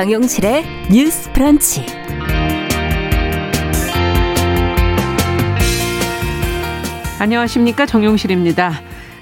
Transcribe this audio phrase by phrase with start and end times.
[0.00, 1.84] 정용실의 뉴스 프런치.
[7.18, 7.84] 안녕하십니까.
[7.84, 8.72] 정용실입니다.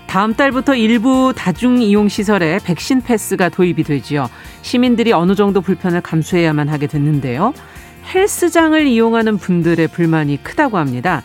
[0.07, 4.31] 다음 달부터 일부 다중이용시설에 백신 패스가 도입이 되지요.
[4.63, 7.55] 시민들이 어느 정도 불편을 감수해야만 하게 됐는데요.
[8.15, 11.25] 헬스장을 이용하는 분들의 불만이 크다고 합니다.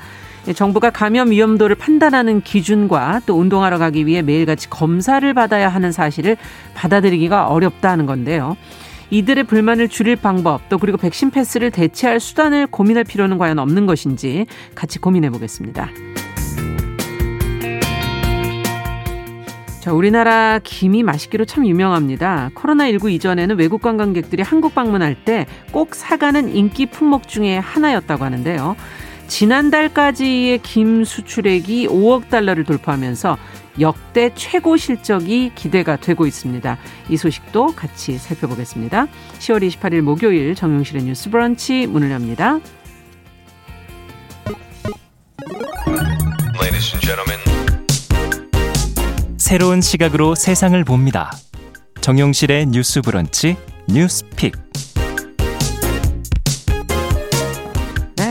[0.56, 6.38] 정부가 감염 위험도를 판단하는 기준과 또 운동하러 가기 위해 매일같이 검사를 받아야 하는 사실을
[6.74, 8.58] 받아들이기가 어렵다는 건데요.
[9.14, 14.48] 이들의 불만을 줄일 방법 또 그리고 백신 패스를 대체할 수단을 고민할 필요는 과연 없는 것인지
[14.74, 15.88] 같이 고민해 보겠습니다.
[19.82, 22.50] 자, 우리나라 김이 맛있기로 참 유명합니다.
[22.56, 28.76] 코로나19 이전에는 외국 관광객들이 한국 방문할 때 꼭 사가는 인기 품목 중에 하나였다고 하는데요.
[29.28, 33.38] 지난달까지의 김 수출액이 5억 달러를 돌파하면서
[33.80, 36.78] 역대 최고 실적이 기대가 되고 있습니다.
[37.10, 39.08] 이 소식도 같이 살펴보겠습니다.
[39.40, 42.60] 10월 28일 목요일 정용실의 뉴스 브런치 문을 엽니다.
[49.38, 51.32] 새로운 시각으로 세상을 봅니다.
[52.02, 53.56] 정용실의 뉴스 브런치
[53.88, 54.54] 뉴스 픽.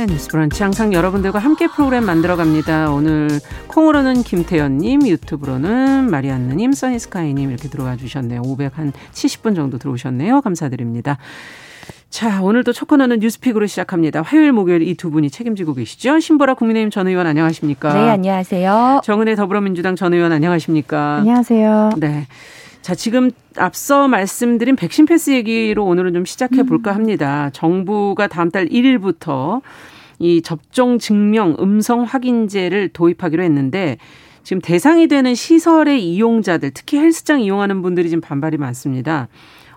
[0.02, 2.90] 네, 뉴스 브런치 항상 여러분들과 함께 프로그램 만들어 갑니다.
[2.90, 3.28] 오늘
[3.68, 8.42] 콩으로는 김태현님, 유튜브로는 마리안느님, 써니스카이님 이렇게 들어와 주셨네요.
[8.42, 10.40] 500한 70분 정도 들어오셨네요.
[10.40, 11.18] 감사드립니다.
[12.10, 14.22] 자, 오늘도 첫 코너는 뉴스픽으로 시작합니다.
[14.22, 16.18] 화요일, 목요일 이 두 분이 책임지고 계시죠?
[16.18, 17.94] 신보라 국민의힘 전 의원 안녕하십니까?
[17.94, 19.02] 네, 안녕하세요.
[19.04, 21.18] 정은혜 더불어민주당 전 의원 안녕하십니까?
[21.18, 21.90] 안녕하세요.
[21.98, 22.26] 네.
[22.80, 27.50] 자, 지금 앞서 말씀드린 백신 패스 얘기로 오늘은 좀 시작해 볼까 합니다.
[27.52, 29.60] 정부가 다음 달 1일부터
[30.22, 33.98] 이 접종 증명 음성 확인제를 도입하기로 했는데
[34.44, 39.28] 지금 대상이 되는 시설의 이용자들, 특히 헬스장 이용하는 분들이 지금 반발이 많습니다.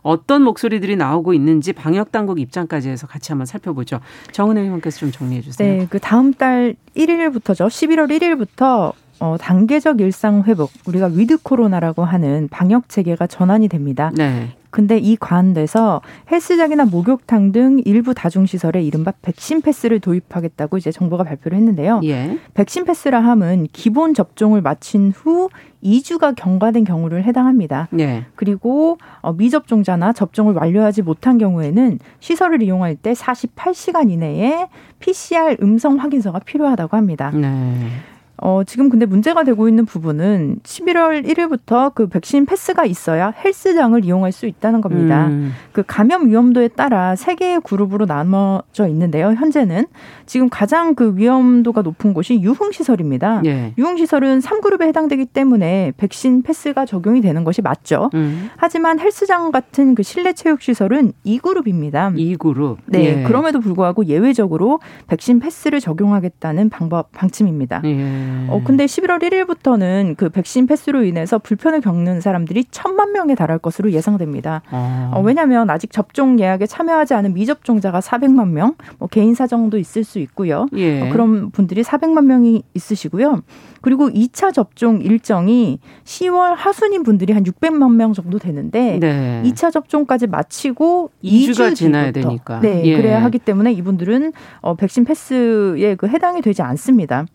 [0.02, 4.00] 어떤 목소리들이 나오고 있는지 방역 당국 입장까지 해서 같이 한번 살펴보죠.
[4.32, 5.80] 정은혜 의원께서 좀 정리해 주세요.
[5.80, 7.68] 네, 그 다음 달 1일부터죠.
[7.68, 14.12] 11월 1일부터 어, 단계적 일상 회복, 우리가 위드 코로나라고 하는 방역 체계가 전환이 됩니다.
[14.14, 14.56] 네.
[14.76, 21.58] 근데 이 관련돼서 헬스장이나 목욕탕 등 일부 다중시설에 이른바 백신 패스를 도입하겠다고 이제 정부가 발표를
[21.58, 22.02] 했는데요.
[22.04, 22.38] 예.
[22.56, 25.50] 백신 패스라 함은 기본 접종을 마친 후
[25.82, 27.88] 2주가 경과된 경우를 해당합니다.
[28.00, 28.26] 예.
[28.36, 34.68] 그리고 어, 미접종자나 접종을 완료하지 못한 경우에는 시설을 이용할 때 48시간 이내에
[35.00, 37.32] PCR 음성 확인서가 필요하다고 합니다.
[37.34, 37.92] 네.
[38.38, 44.32] 어, 지금 근데 문제가 되고 있는 부분은 11월 1일부터 그 백신 패스가 있어야 헬스장을 이용할
[44.32, 45.28] 수 있다는 겁니다.
[45.28, 45.54] 음.
[45.72, 49.30] 그 감염 위험도에 따라 세 개의 그룹으로 나눠져 있는데요.
[49.30, 49.86] 현재는
[50.26, 53.42] 지금 가장 그 위험도가 높은 곳이 유흥시설입니다.
[53.46, 53.74] 예.
[53.78, 58.10] 유흥시설은 3그룹에 해당되기 때문에 백신 패스가 적용이 되는 것이 맞죠.
[58.16, 58.50] 음.
[58.58, 62.14] 하지만 헬스장 같은 그 실내 체육 시설은 2그룹입니다.
[62.18, 62.80] 이 그룹.
[62.86, 63.24] 네, 예.
[63.24, 67.82] 그럼에도 불구하고 예외적으로 백신 패스를 적용하겠다는 방법 방침입니다.
[67.86, 68.25] 예.
[68.50, 73.92] 어 근데 11월 1일부터는 그 백신 패스로 인해서 불편을 겪는 사람들이 천만 명에 달할 것으로
[73.92, 74.62] 예상됩니다.
[74.72, 75.12] 어.
[75.14, 80.20] 어, 왜냐하면 아직 접종 예약에 참여하지 않은 미접종자가 400만 명, 뭐 개인 사정도 있을 수
[80.20, 80.68] 있고요.
[80.76, 81.02] 예.
[81.02, 83.42] 어, 그런 분들이 400만 명이 있으시고요.
[83.82, 89.44] 그리고 2차 접종 일정이 10월 하순인 분들이 한 600만 명 정도 되는데 네.
[89.46, 92.30] 2차 접종까지 마치고 2주가 2주 지나야 뒤부터.
[92.30, 92.60] 되니까.
[92.62, 92.98] 네, 예.
[92.98, 97.26] 그래야 하기 때문에 이분들은 어, 백신 패스에 그 해당이 되지 않습니다.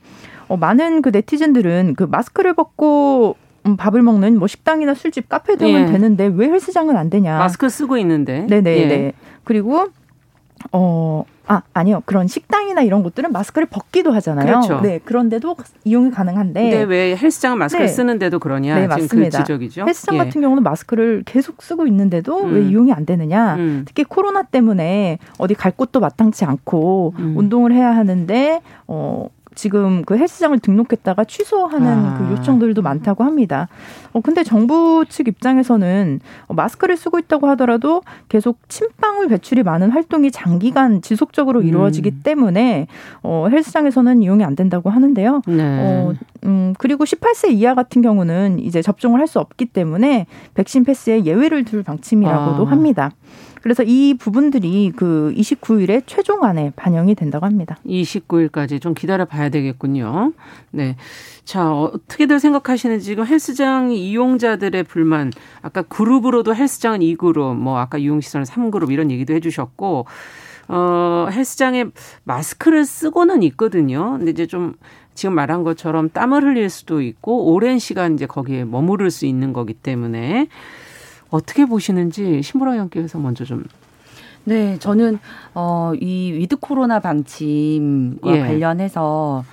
[0.50, 5.88] 어, 많은 그 네티즌들은 그 마스크를 벗고 음, 밥을 먹는 뭐 식당이나 술집, 카페 등은
[5.88, 5.92] 예.
[5.92, 7.38] 되는데 왜 헬스장은 안 되냐?
[7.38, 8.46] 마스크 쓰고 있는데.
[8.48, 8.86] 네네 예.
[8.88, 9.12] 네.
[9.44, 9.86] 그리고
[10.72, 11.24] 어.
[11.46, 12.02] 아, 아니요.
[12.06, 14.46] 그런 식당이나 이런 곳들은 마스크를 벗기도 하잖아요.
[14.46, 14.80] 그렇죠.
[14.82, 16.62] 네, 그런데도 이용이 가능한데.
[16.62, 17.92] 근데 왜 헬스장은 마스크를 네.
[17.92, 18.76] 쓰는데도 그러냐?
[18.76, 19.38] 네, 지금 맞습니다.
[19.38, 19.84] 그 지적이죠.
[19.84, 20.18] 헬스장 예.
[20.18, 22.70] 같은 경우는 마스크를 계속 쓰고 있는데도 왜 음.
[22.70, 23.56] 이용이 안 되느냐?
[23.56, 23.82] 음.
[23.84, 27.34] 특히 코로나 때문에 어디 갈 곳도 마땅치 않고 음.
[27.36, 32.18] 운동을 해야 하는데 어 지금 그 헬스장을 등록했다가 취소하는 아.
[32.18, 33.68] 그 요청들도 많다고 합니다.
[34.12, 40.30] 어 근데 정부 측 입장에서는 어, 마스크를 쓰고 있다고 하더라도 계속 침방울 배출이 많은 활동이
[40.30, 41.66] 장기간 지속적으로 음.
[41.66, 42.86] 이루어지기 때문에
[43.22, 45.42] 어 헬스장에서는 이용이 안 된다고 하는데요.
[45.46, 45.62] 네.
[45.80, 46.12] 어,
[46.44, 51.64] 음, 그리고 18세 이하 같은 경우는 이제 접종을 할 수 없기 때문에 백신 패스에 예외를
[51.64, 52.70] 둘 방침이라고도 아.
[52.72, 53.12] 합니다.
[53.62, 57.78] 그래서 이 부분들이 그 29일에 최종안에 반영이 된다고 합니다.
[57.86, 60.32] 29일까지 좀 기다려 봐야 되겠군요.
[60.70, 60.96] 네.
[61.44, 68.90] 자, 어떻게들 생각하시는지 지금 헬스장 이용자들의 불만, 아까 그룹으로도 헬스장은 2그룹, 뭐 아까 유흥시설은 3그룹
[68.90, 70.06] 이런 얘기도 해 주셨고,
[70.68, 71.86] 어, 헬스장에
[72.24, 74.12] 마스크를 쓰고는 있거든요.
[74.12, 74.74] 근데 이제 좀
[75.14, 79.74] 지금 말한 것처럼 땀을 흘릴 수도 있고, 오랜 시간 이제 거기에 머무를 수 있는 거기
[79.74, 80.48] 때문에
[81.30, 83.64] 어떻게 보시는지 신보라 의원께서 먼저 좀
[84.44, 85.18] 네, 저는
[85.54, 88.40] 어, 이 위드 코로나 방침과 예.
[88.40, 89.44] 관련해서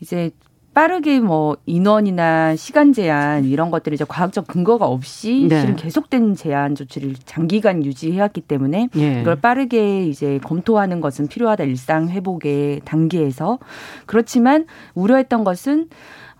[0.00, 0.30] 이제
[0.74, 5.60] 빠르게 뭐 인원이나 시간 제한 이런 것들이 이제 과학적 근거가 없이 네.
[5.60, 9.20] 실은 계속된 제한 조치를 장기간 유지해왔기 때문에 예.
[9.20, 13.60] 이걸 빠르게 이제 검토하는 것은 필요하다 일상 회복의 단계에서
[14.06, 15.88] 그렇지만 우려했던 것은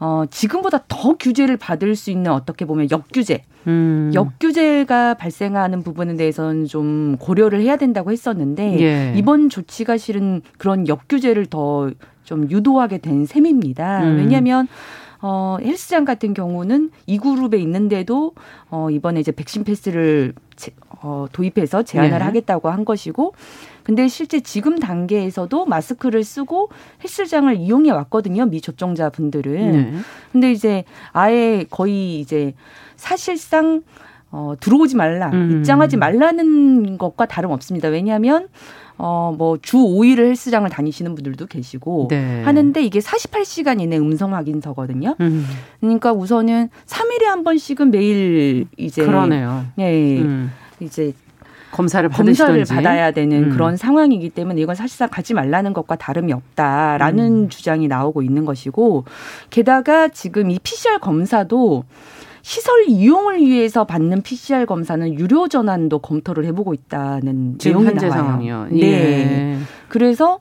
[0.01, 4.11] 어 지금보다 더 규제를 받을 수 있는 어떻게 보면 역규제 음.
[4.15, 9.15] 역규제가 발생하는 부분에 대해서는 좀 고려를 해야 된다고 했었는데 예.
[9.17, 11.91] 이번 조치가 실은 그런 역규제를 더
[12.25, 14.03] 좀 유도하게 된 셈입니다.
[14.03, 14.17] 음.
[14.17, 14.67] 왜냐하면
[15.21, 18.33] 어, 헬스장 같은 경우는 이 그룹에 있는데도
[18.71, 20.73] 어, 이번에 이제 백신 패스를 제,
[21.05, 22.25] 어, 도입해서 제한을 네.
[22.25, 23.35] 하겠다고 한 것이고
[23.83, 26.71] 근데 실제 지금 단계에서도 마스크를 쓰고
[27.03, 28.47] 헬스장을 이용해 왔거든요.
[28.47, 29.73] 미 접종자 분들은.
[29.73, 29.93] 네.
[30.33, 32.55] 근데 이제 아예 거의 이제
[32.97, 33.83] 사실상
[34.31, 35.59] 어, 들어오지 말라, 음.
[35.59, 37.89] 입장하지 말라는 것과 다름없습니다.
[37.89, 38.49] 왜냐하면
[38.97, 42.43] 어, 뭐, 주 5일을 헬스장을 다니시는 분들도 계시고 네.
[42.43, 45.17] 하는데 이게 48시간 이내 음성 확인서거든요.
[45.21, 45.45] 음.
[45.81, 49.05] 그러니까 우선은 3일에 한 번씩은 매일 이제.
[49.05, 49.67] 그러네요.
[49.77, 50.21] 네.
[50.21, 50.53] 음.
[50.85, 51.13] 이제
[51.73, 53.51] 검사를 검사를 받아야 되는 음.
[53.51, 57.49] 그런 상황이기 때문에 이건 사실상 가지 말라는 것과 다름이 없다라는 음.
[57.49, 59.05] 주장이 나오고 있는 것이고
[59.51, 61.85] 게다가 지금 이 PCR 검사도
[62.43, 68.23] 시설 이용을 위해서 받는 PCR 검사는 유료 전환도 검토를 해보고 있다는 내용이 현재 나와요.
[68.23, 68.67] 상황이요.
[68.71, 68.81] 네.
[68.83, 69.59] 예.
[69.89, 70.39] 그래서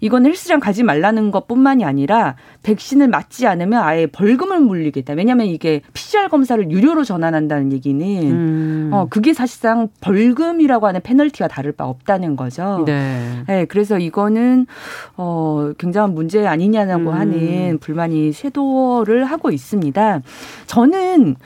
[0.00, 5.14] 이건 헬스장 가지 말라는 것뿐만이 아니라 백신을 맞지 않으면 아예 벌금을 물리겠다.
[5.14, 8.90] 왜냐하면 이게 PCR 검사를 유료로 전환한다는 얘기는 음.
[8.92, 12.84] 어 그게 사실상 벌금이라고 하는 페널티와 다를 바 없다는 거죠.
[12.86, 13.42] 네.
[13.46, 14.66] 네 그래서 이거는
[15.16, 17.14] 어 굉장한 문제 아니냐고 음.
[17.14, 20.20] 하는 불만이 쇄도를 하고 있습니다.
[20.66, 21.36] 저는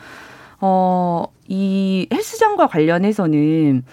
[0.60, 3.84] 어 이 헬스장과 관련해서는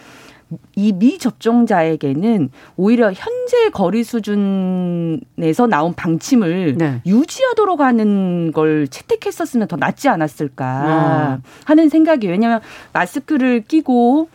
[0.76, 7.02] 이 미접종자에게는 오히려 현재 거리 수준에서 나온 방침을 네.
[7.06, 11.40] 유지하도록 하는 걸 채택했었으면 더 낫지 않았을까 아.
[11.66, 12.62] 하는 생각이 왜냐하면
[12.94, 14.30] 마스크를 끼고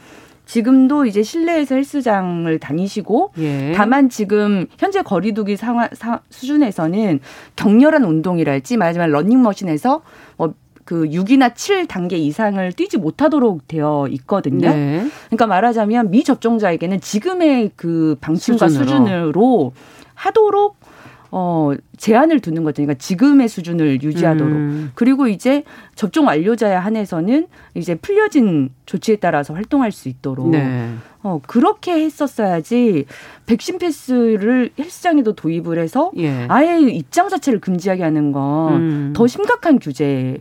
[0.46, 3.72] 지금도 이제 실내에서 헬스장을 다니시고 예.
[3.74, 7.20] 다만 지금 현재 거리두기 상황 사, 수준에서는
[7.56, 10.02] 격렬한 운동이랄지 말하자면 러닝머신에서
[10.36, 14.68] 뭐 그 6이나 7 단계 이상을 뛰지 못하도록 되어 있거든요.
[14.68, 15.06] 네.
[15.26, 19.72] 그러니까 말하자면 미접종자에게는 지금의 그 방침과 수준으로, 수준으로
[20.14, 20.76] 하도록
[21.36, 22.76] 어, 제한을 두는 거죠.
[22.76, 24.52] 그러니까 지금의 수준을 유지하도록.
[24.52, 24.92] 음.
[24.94, 25.64] 그리고 이제
[25.96, 30.50] 접종 완료자에 한해서는 이제 풀려진 조치에 따라서 활동할 수 있도록.
[30.50, 30.90] 네.
[31.24, 33.06] 어, 그렇게 했었어야지
[33.46, 36.46] 백신 패스를 헬스장에도 도입을 해서 예.
[36.48, 39.26] 아예 입장 자체를 금지하게 하는 건더 음.
[39.26, 40.38] 심각한 규제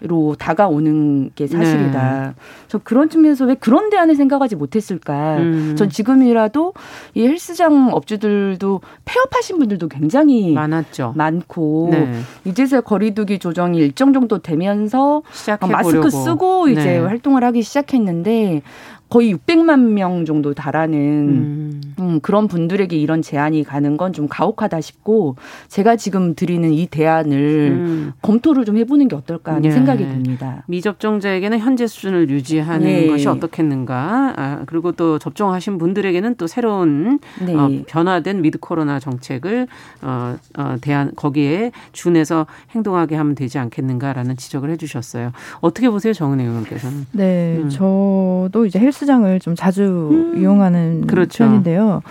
[0.00, 2.26] 로 다가오는 게 사실이다.
[2.26, 2.34] 네.
[2.68, 5.38] 저 그런 측면에서 왜 그런 대안을 생각하지 못했을까?
[5.38, 5.74] 음.
[5.74, 6.74] 전 지금이라도
[7.14, 11.14] 이 헬스장 업주들도 폐업하신 분들도 굉장히 많았죠.
[11.16, 12.12] 많고 네.
[12.44, 15.22] 이제서 거리두기 조정이 일정 정도 되면서
[15.66, 16.98] 마스크 쓰고 이제 네.
[16.98, 18.60] 활동을 하기 시작했는데
[19.08, 21.80] 거의 600만 명 정도 달하는 음.
[22.00, 25.36] 음, 그런 분들에게 이런 제안이 가는 건 좀 가혹하다 싶고
[25.68, 27.36] 제가 지금 드리는 이 대안을
[27.72, 28.12] 음.
[28.22, 29.70] 검토를 좀 해보는 게 어떨까 하는 네.
[29.70, 30.64] 생각이 듭니다.
[30.68, 33.06] 미접종자에게는 현재 수준을 유지하는 네.
[33.08, 34.32] 것이 어떻겠는가.
[34.36, 37.54] 아, 그리고 또 접종하신 분들에게는 또 새로운 네.
[37.54, 39.66] 어, 변화된 위드 코로나 정책을
[40.00, 45.32] 어, 어, 대안 거기에 준해서 행동하게 하면 되지 않겠는가라는 지적을 해주셨어요.
[45.60, 47.06] 어떻게 보세요, 정은혜 의원께서는?
[47.12, 47.68] 네, 음.
[47.68, 50.38] 저도 이제 헬스 헬스장을 좀 자주 음.
[50.38, 51.44] 이용하는 그렇죠.
[51.44, 52.02] 편인데요.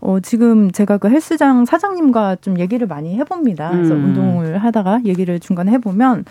[0.00, 3.70] 어, 지금 제가 그 헬스장 사장님과 좀 얘기를 많이 해봅니다.
[3.70, 4.06] 그래서 음.
[4.06, 6.24] 운동을 하다가 얘기를 중간에 해보면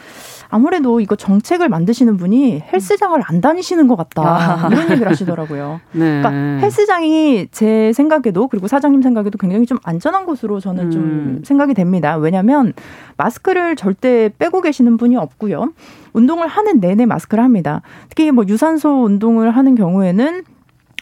[0.52, 4.22] 아무래도 이거 정책을 만드시는 분이 헬스장을 안 다니시는 것 같다.
[4.22, 4.68] 아.
[4.70, 5.80] 이런 얘기를 하시더라고요.
[5.94, 6.22] 네.
[6.22, 6.30] 그러니까
[6.62, 10.92] 헬스장이 제 생각에도 그리고 사장님 생각에도 굉장히 좀 안전한 곳으로 저는 음.
[10.92, 12.18] 좀 생각이 됩니다.
[12.18, 12.74] 왜냐하면
[13.16, 15.72] 마스크를 절대 빼고 계시는 분이 없고요.
[16.14, 17.82] 운동을 하는 내내 마스크를 합니다.
[18.10, 20.44] 특히 뭐 유산소 운동을 하는 경우에는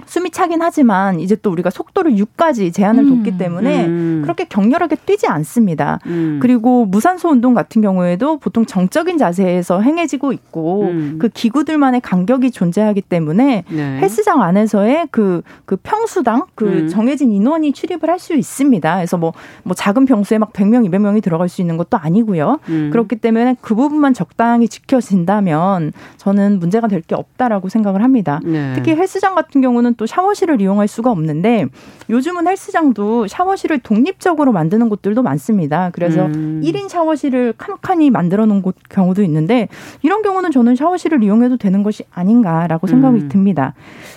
[0.05, 4.21] 숨이 차긴 하지만 이제 또 우리가 속도를 6까지 제한을 음, 뒀기 때문에 음.
[4.23, 5.99] 그렇게 격렬하게 뛰지 않습니다.
[6.05, 6.39] 음.
[6.41, 11.17] 그리고 무산소 운동 같은 경우에도 보통 정적인 자세에서 행해지고 있고 음.
[11.19, 13.97] 그 기구들만의 간격이 존재하기 때문에 네.
[13.99, 16.87] 헬스장 안에서의 그, 그 평수당 그 음.
[16.87, 18.95] 정해진 인원이 출입을 할 수 있습니다.
[18.95, 19.31] 그래서 뭐,
[19.63, 22.59] 뭐 작은 평수에 막 100명, 200명이 들어갈 수 있는 것도 아니고요.
[22.67, 22.89] 음.
[22.91, 28.39] 그렇기 때문에 그 부분만 적당히 지켜진다면 저는 문제가 될 게 없다라고 생각을 합니다.
[28.43, 28.73] 네.
[28.75, 31.67] 특히 헬스장 같은 경우는 또 샤워실을 이용할 수가 없는데
[32.09, 35.89] 요즘은 헬스장도 샤워실을 독립적으로 만드는 곳들도 많습니다.
[35.93, 36.61] 그래서 음.
[36.63, 39.67] 1인 샤워실을 칸칸이 만들어 놓은 곳 경우도 있는데
[40.01, 43.29] 이런 경우는 저는 샤워실을 이용해도 되는 것이 아닌가라고 생각이 음.
[43.29, 43.73] 듭니다.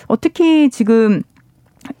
[0.07, 1.21] 어, 특히 지금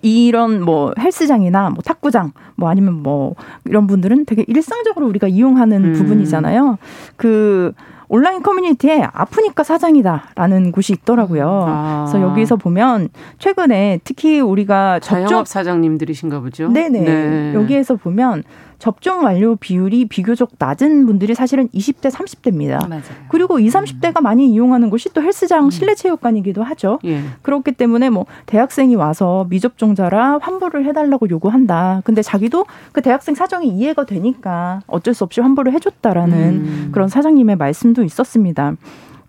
[0.01, 5.93] 이런 뭐 헬스장이나 뭐 탁구장 뭐 아니면 뭐 이런 분들은 되게 일상적으로 우리가 이용하는 음.
[5.93, 6.77] 부분이잖아요.
[7.15, 7.73] 그
[8.13, 11.65] 온라인 커뮤니티에 아프니까 사장이다라는 곳이 있더라고요.
[11.67, 12.05] 아.
[12.07, 16.67] 그래서 여기서 보면 최근에 특히 우리가 접종 사장님들이신가 보죠.
[16.67, 16.99] 네네.
[16.99, 17.53] 네.
[17.55, 18.43] 여기에서 보면
[18.83, 22.89] 접종 완료 비율이 비교적 낮은 분들이 사실은 20대, 30대입니다.
[22.89, 23.01] 맞아요.
[23.29, 25.69] 그리고 20, 30대가 많이 이용하는 곳이 또 헬스장 음.
[25.69, 26.99] 실내 체육관이기도 하죠.
[27.05, 27.21] 예.
[27.43, 32.01] 그렇기 때문에 뭐 대학생이 와서 미접종자라 환불을 해달라고 요구한다.
[32.03, 36.89] 근데 자기도 그 대학생 사정이 이해가 되니까 어쩔 수 없이 환불을 해줬다라는 음.
[36.91, 38.75] 그런 사장님의 말씀도 있었습니다.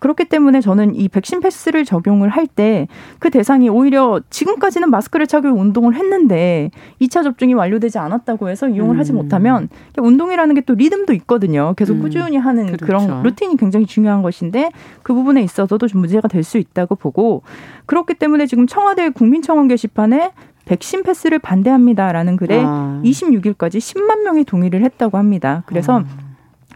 [0.04, 2.86] 그렇기 때문에 저는 이 백신 패스를 적용을 할 때
[3.18, 6.70] 그 대상이 오히려 지금까지는 마스크를 착용 운동을 했는데
[7.00, 9.00] 2차 접종이 완료되지 않았다고 해서 이용을 음.
[9.00, 9.68] 하지 못하면
[9.98, 11.72] 운동이라는 게 또 리듬도 있거든요.
[11.76, 12.02] 계속 음.
[12.02, 12.86] 꾸준히 하는 그렇죠.
[12.86, 14.70] 그런 루틴이 굉장히 중요한 것인데
[15.02, 17.42] 그 부분에 있어서도 좀 문제가 될 수 있다고 보고
[17.86, 20.32] 그렇기 때문에 지금 청와대 국민청원 게시판에
[20.66, 23.00] 백신 패스를 반대합니다라는 글에 아.
[23.04, 25.62] 26일까지 10만 명이 동의를 했다고 합니다.
[25.66, 26.23] 그래서 아.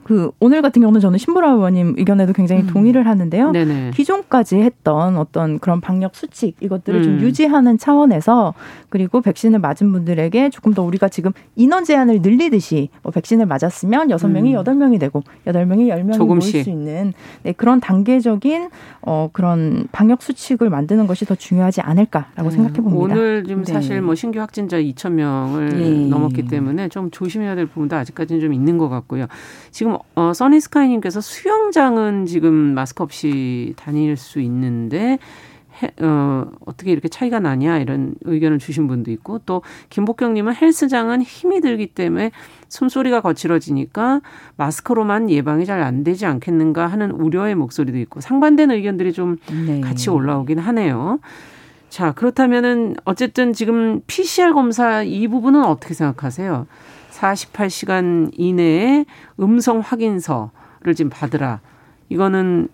[0.08, 2.68] 그 오늘 같은 경우는 저는 신보라 의원님 의견에도 굉장히 음.
[2.68, 3.50] 동의를 하는데요.
[3.50, 3.90] 네네.
[3.92, 7.04] 기존까지 했던 어떤 그런 방역 수칙 이것들을 음.
[7.04, 8.54] 좀 유지하는 차원에서
[8.88, 14.28] 그리고 백신을 맞은 분들에게 조금 더 우리가 지금 인원 제한을 늘리듯이 뭐 백신을 맞았으면 여섯
[14.28, 14.54] 명이 음.
[14.54, 17.12] 여덟 명이 되고 여덟 명이 열 명이 모일 수 있는
[17.42, 18.70] 네, 그런 단계적인
[19.02, 22.50] 어 그런 방역 수칙을 만드는 것이 더 중요하지 않을까라고 네.
[22.50, 23.14] 생각해 봅니다.
[23.14, 23.74] 오늘 지금 네.
[23.74, 26.08] 사실 뭐 신규 확진자 2천 명을 네.
[26.08, 29.26] 넘었기 때문에 좀 조심해야 될 부분도 아직까지는 좀 있는 것 같고요.
[29.70, 35.18] 지금 어, 써니스카이님께서 수영장은 지금 마스크 없이 다닐 수 있는데
[35.82, 41.60] 해, 어, 어떻게 이렇게 차이가 나냐 이런 의견을 주신 분도 있고 또 김복경님은 헬스장은 힘이
[41.60, 42.32] 들기 때문에
[42.68, 44.20] 숨소리가 거칠어지니까
[44.56, 49.80] 마스크로만 예방이 잘 안 되지 않겠는가 하는 우려의 목소리도 있고 상반된 의견들이 좀 네.
[49.80, 51.20] 같이 올라오긴 하네요.
[51.88, 56.66] 자 그렇다면은 어쨌든 지금 PCR 검사 이 부분은 어떻게 생각하세요?
[57.18, 59.04] 48시간 이내에
[59.40, 61.60] 음성 확인서를 지금 받으라.
[62.08, 62.68] 이거는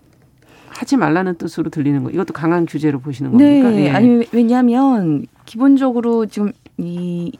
[0.69, 2.09] 하지 말라는 뜻으로 들리는 거.
[2.09, 3.69] 이것도 강한 규제로 보시는 겁니까?
[3.69, 3.85] 네.
[3.85, 3.89] 예.
[3.89, 7.31] 아니 왜냐하면 기본적으로 지금 이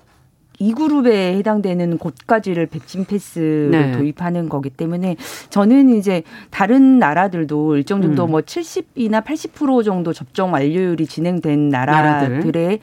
[0.59, 3.91] 이 그룹에 해당되는 곳까지를 백신 패스를 네.
[3.91, 5.17] 도입하는 거기 때문에
[5.49, 8.31] 저는 이제 다른 나라들도 일정 정도 음.
[8.31, 12.79] 뭐 70이나 80% 정도 접종 완료율이 진행된 나라들의 나라들.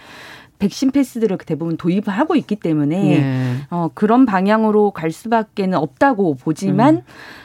[0.62, 3.57] 백신 패스들을 대부분 도입을 하고 있기 때문에 네.
[3.69, 7.02] 어, 그런 방향으로 갈 수밖에는 없다고 보지만 음.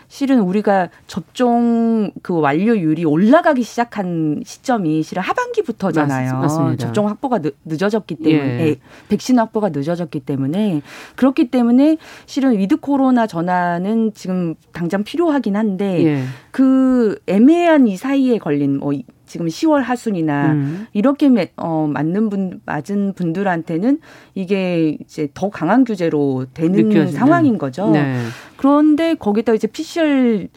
[0.08, 6.36] 실은 우리가 접종 그 완료율이 올라가기 시작한 시점이 실은 하반기부터잖아요.
[6.36, 6.86] 맞습니다.
[6.86, 8.76] 접종 확보가 늦, 어졌기 때문에 예.
[9.10, 10.84] 백신 확보가 늦어졌기 때문에
[11.16, 11.98] 그렇기 때문에
[12.28, 16.24] 실은 위드 코로나 전환은 지금 당장 필요하긴 한데 예.
[16.52, 18.94] 그 애매한 이 사이에 걸린 뭐
[19.28, 20.88] 지금 10월 하순이나 음.
[20.94, 24.00] 이렇게 어 맞는 분 맞은 분들한테는
[24.34, 27.12] 이게 이제 더 강한 규제로 되는 느껴지는.
[27.12, 27.90] 상황인 거죠.
[27.92, 28.18] 네.
[28.56, 30.48] 그런데 거기다 이제 PCR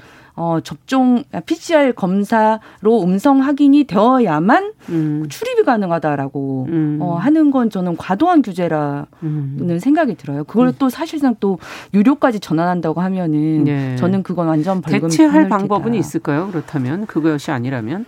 [0.42, 5.26] 어, 접종, PCR 검사로 음성 확인이 되어야만 음.
[5.28, 6.98] 출입이 가능하다라고 음.
[7.02, 9.78] 어, 하는 건 저는 과도한 규제라는 음.
[9.78, 10.44] 생각이 들어요.
[10.44, 10.72] 그걸 음.
[10.78, 11.58] 또 사실상 또
[11.92, 13.96] 유료까지 전환한다고 하면은 네.
[13.96, 16.48] 저는 그건 완전 벌금 대체할 방법은 있을까요?
[16.50, 18.06] 그렇다면 그것이 아니라면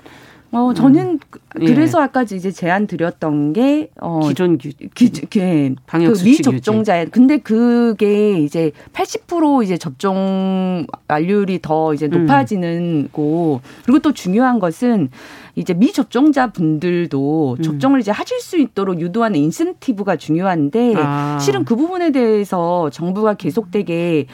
[0.52, 1.18] 어, 저는 음.
[1.56, 2.04] 그래서 예.
[2.04, 8.38] 아까 이제 제안 드렸던 게 어, 기존 규, 기, 기, 방역 그 미접종자 근데 그게
[8.38, 12.26] 이제 80% 이제 접종 완료율이 더 이제 음.
[12.26, 13.08] 높아지는 음.
[13.12, 15.08] 고 그리고 또 중요한 것은
[15.54, 17.62] 이제 미접종자 분들도 음.
[17.62, 21.38] 접종을 이제 하실 수 있도록 유도하는 인센티브가 중요한데 아.
[21.40, 24.26] 실은 그 부분에 대해서 정부가 계속되게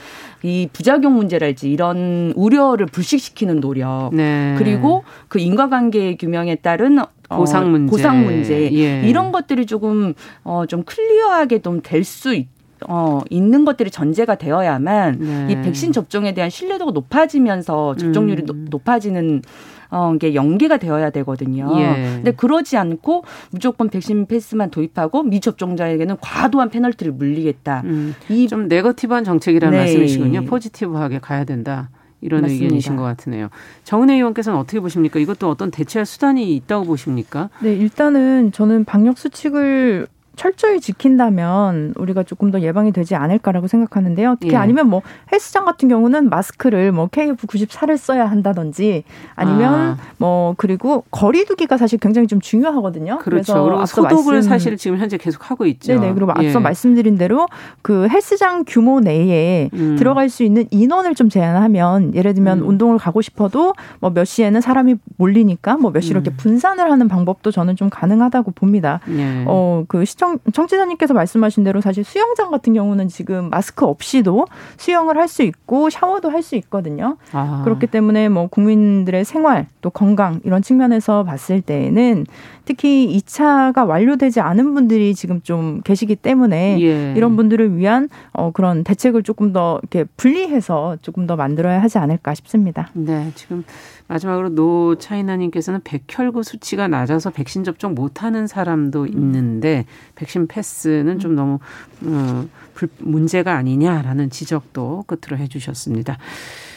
[0.45, 4.55] 이 부작용 문제랄지 이런 우려를 불식시키는 노력 네.
[4.59, 7.07] 그리고 그 인과관계 규명에 따른 어,
[7.37, 9.03] 보상 문제, 보상 문제 예.
[9.07, 12.47] 이런 것들이 조금 어 좀 클리어하게 좀 될 수 있.
[12.87, 15.49] 어, 있는 것들이 전제가 되어야만 네.
[15.51, 18.67] 이 백신 접종에 대한 신뢰도가 높아지면서 접종률이 음.
[18.71, 19.43] 높아지는
[19.91, 21.71] 어, 이게 연계가 되어야 되거든요.
[21.79, 22.13] 예.
[22.17, 27.83] 근데 그러지 않고 무조건 백신 패스만 도입하고 미접종자에게는 과도한 페널티를 물리겠다.
[27.85, 29.85] 음, 이좀 네거티브한 정책이라는 네.
[29.85, 30.45] 말씀이시군요.
[30.45, 31.91] 포지티브하게 가야 된다.
[32.21, 32.65] 이런 맞습니다.
[32.65, 33.49] 의견이신 것 같으네요.
[33.85, 35.21] 정은혜 의원께서는 어떻게 보십니까?
[35.21, 37.49] 이것도 어떤 대체할 수단이 있다고 보십니까?
[37.61, 44.37] 네, 일단은 저는 방역 수칙을 철저히 지킨다면 우리가 조금 더 예방이 되지 않을까라고 생각하는데요.
[44.41, 44.57] 특히 예.
[44.57, 45.03] 아니면 뭐
[45.33, 49.03] 헬스장 같은 경우는 마스크를 뭐 KF94를 써야 한다든지
[49.35, 49.97] 아니면 아.
[50.17, 53.19] 뭐 그리고 거리두기가 사실 굉장히 좀 중요하거든요.
[53.19, 53.65] 그렇죠.
[53.65, 55.99] 그리고 소독을 말씀, 사실 지금 현재 계속 하고 있죠.
[55.99, 56.15] 네네.
[56.15, 56.63] 그리고 앞서 예.
[56.63, 57.49] 말씀드린 대로
[57.83, 59.97] 그 헬스장 규모 내에 음.
[59.99, 62.69] 들어갈 수 있는 인원을 좀 제한하면 예를 들면 음.
[62.69, 66.23] 운동을 가고 싶어도 뭐 몇 시에는 사람이 몰리니까 뭐 몇 시로 음.
[66.23, 69.01] 이렇게 분산을 하는 방법도 저는 좀 가능하다고 봅니다.
[69.11, 69.45] 예.
[69.47, 75.29] 어그 시청 청, 청취자님께서 말씀하신 대로 사실 수영장 같은 경우는 지금 마스크 없이도 수영을 할
[75.29, 77.19] 수 있고 샤워도 할 수 있거든요.
[77.33, 77.61] 아.
[77.65, 82.25] 그렇기 때문에 뭐 국민들의 생활 또 건강 이런 측면에서 봤을 때에는
[82.65, 87.15] 특히 2차가 완료되지 않은 분들이 지금 좀 계시기 때문에 예.
[87.17, 92.35] 이런 분들을 위한 어, 그런 대책을 조금 더 이렇게 분리해서 조금 더 만들어야 하지 않을까
[92.35, 92.89] 싶습니다.
[92.95, 93.65] 네, 지금
[94.09, 99.85] 마지막으로 노 차이나님께서는 백혈구 수치가 낮아서 백신 접종 못하는 사람도 있는데
[100.15, 101.59] 백신 패스는 좀 너무
[102.05, 106.19] 어, 불, 문제가 아니냐라는 지적도 끝으로 해주셨습니다.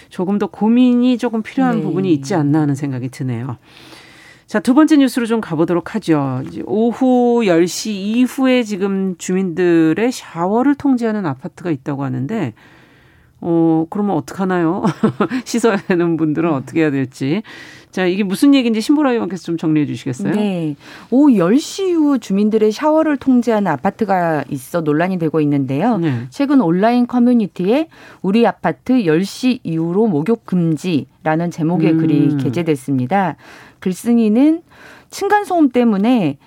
[0.10, 1.84] 조금 더 고민이 조금 필요한 네.
[1.84, 3.58] 부분이 있지 않나 하는 생각이 드네요.
[4.46, 6.44] 자, 두 번째 뉴스로 좀 가보도록 하죠.
[6.66, 12.54] 오후 10시 이후에 지금 주민들의 샤워를 통제하는 아파트가 있다고 하는데
[13.42, 14.84] 어, 그러면 어떡하나요?
[15.46, 17.42] 씻어야 되는 분들은 어떻게 해야 될지.
[17.90, 20.34] 자, 이게 무슨 얘기인지 신보라 의원께서 좀 정리해 주시겠어요?
[20.34, 20.76] 네.
[21.10, 25.98] 오후 10시 이후 주민들의 샤워를 통제하는 아파트가 있어 논란이 되고 있는데요.
[25.98, 26.28] 네.
[26.30, 27.90] 최근 온라인 커뮤니티에
[28.22, 31.98] 우리 아파트 10시 이후로 목욕 금지라는 제목의 음.
[31.98, 33.36] 글이 게재됐습니다.
[33.80, 34.62] 글쓴이는
[35.10, 36.38] 층간소음 때문에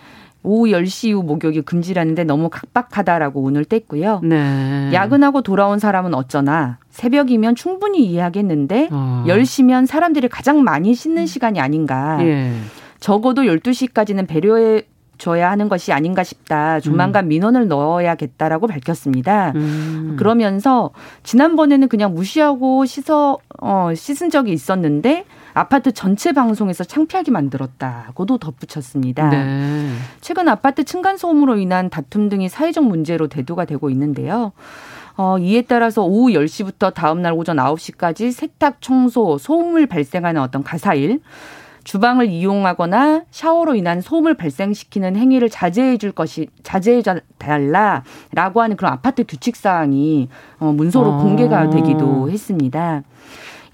[0.45, 4.25] 오후 10시 이후 목욕이 금지라는데 너무 각박하다라고 운을 뗐고요.
[4.25, 4.91] 네.
[4.93, 9.25] 야근하고 돌아온 사람은 어쩌나 새벽이면 충분히 이해하겠는데 어.
[9.27, 12.19] 10시면 사람들이 가장 많이 씻는 시간이 아닌가.
[12.21, 12.53] 예.
[13.01, 14.83] 적어도 12시까지는 배려해
[15.17, 16.81] 줘야 하는 것이 아닌가 싶다.
[16.81, 17.29] 조만간 음.
[17.29, 19.53] 민원을 넣어야겠다라고 밝혔습니다.
[19.55, 20.17] 음.
[20.19, 20.91] 그러면서
[21.23, 25.25] 지난번에는 그냥 무시하고 씻어 어 씻은 적이 있었는데
[25.55, 29.31] 아파트 전체 방송에서 창피하게 만들었다고도 덧붙였습니다.
[29.31, 29.93] 네.
[30.21, 34.53] 최근 아파트 층간 소음으로 인한 다툼 등이 사회적 문제로 대두가 되고 있는데요.
[35.17, 41.21] 어, 이에 따라서 오후 10시부터 다음날 오전 9시까지 세탁, 청소, 소음을 발생하는 어떤 가사일,
[41.85, 47.03] 주방을 이용하거나 샤워로 인한 소음을 발생시키는 행위를 자제해 줄 것이 자제해
[47.39, 51.19] 달라라고 하는 그런 아파트 규칙 사항이 어 문서로 어.
[51.19, 53.03] 공개가 되기도 했습니다.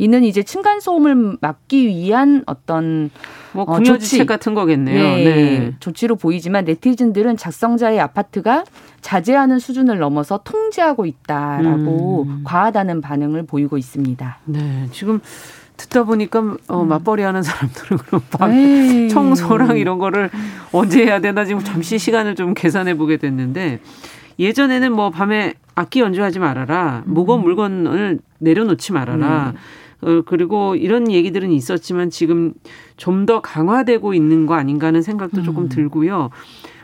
[0.01, 3.11] 이는 이제 층간 소음을 막기 위한 어떤
[3.53, 4.99] 뭐 어, 조치 같은 거겠네요.
[4.99, 5.75] 네, 네.
[5.79, 8.65] 조치로 보이지만 네티즌들은 작성자의 아파트가
[9.03, 12.41] 자제하는 수준을 넘어서 통제하고 있다라고 음.
[12.45, 14.39] 과하다는 반응을 보이고 있습니다.
[14.47, 15.21] 네, 지금
[15.77, 16.89] 듣다 보니까 어, 음.
[16.89, 19.11] 맞벌이 하는 사람들은 그럼 방 에이.
[19.11, 20.31] 청소랑 이런 거를
[20.73, 23.81] 언제 해야 되나 지금 잠시 시간을 좀 계산해 보게 됐는데
[24.39, 27.45] 예전에는 뭐 밤에 악기 연주하지 말아라 무거운 음.
[27.45, 29.59] 물건을 내려놓지 말아라 음.
[30.03, 32.53] 어, 그리고 이런 얘기들은 있었지만 지금
[32.97, 35.43] 좀 더 강화되고 있는 거 아닌가 하는 생각도 음.
[35.45, 36.31] 조금 들고요.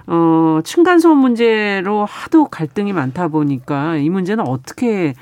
[0.06, 5.14] 어, 층간소음 문제로 하도 갈등이 많다 보니까 이 문제는 어떻게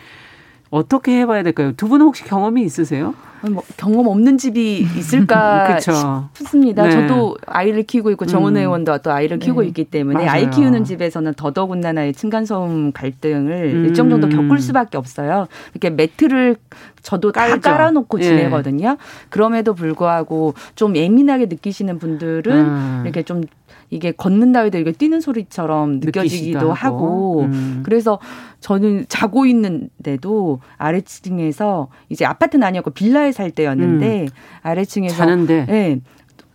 [0.70, 1.72] 어떻게 해봐야 될까요?
[1.76, 3.14] 두 분은 혹시 경험이 있으세요?
[3.50, 5.78] 뭐 경험 없는 집이 있을까
[6.35, 6.85] 싶습니다.
[6.85, 6.90] 네.
[6.90, 8.61] 저도 아이를 키우고 있고 정원 음.
[8.61, 9.68] 의원도 또 아이를 키우고 네.
[9.68, 10.30] 있기 때문에 맞아요.
[10.30, 13.85] 아이 키우는 집에서는 더더군다나의 층간소음 갈등을 음.
[13.87, 15.46] 일정 정도 겪을 수밖에 없어요.
[15.72, 16.57] 이렇게 매트를
[17.02, 17.61] 저도 깔죠.
[17.61, 18.24] 다 깔아놓고 예.
[18.24, 18.96] 지내거든요.
[19.28, 23.02] 그럼에도 불구하고 좀 예민하게 느끼시는 분들은 음.
[23.04, 23.42] 이렇게 좀
[23.94, 27.40] 이게 걷는다 해도 이게 뛰는 소리처럼 느껴지기도 하고, 하고.
[27.42, 27.83] 음.
[27.85, 28.18] 그래서
[28.59, 34.28] 저는 자고 있는데도 아래층에서 이제 아파트는 아니었고 빌라에 살 때였는데 음.
[34.62, 36.00] 아래층에서 자는데 네,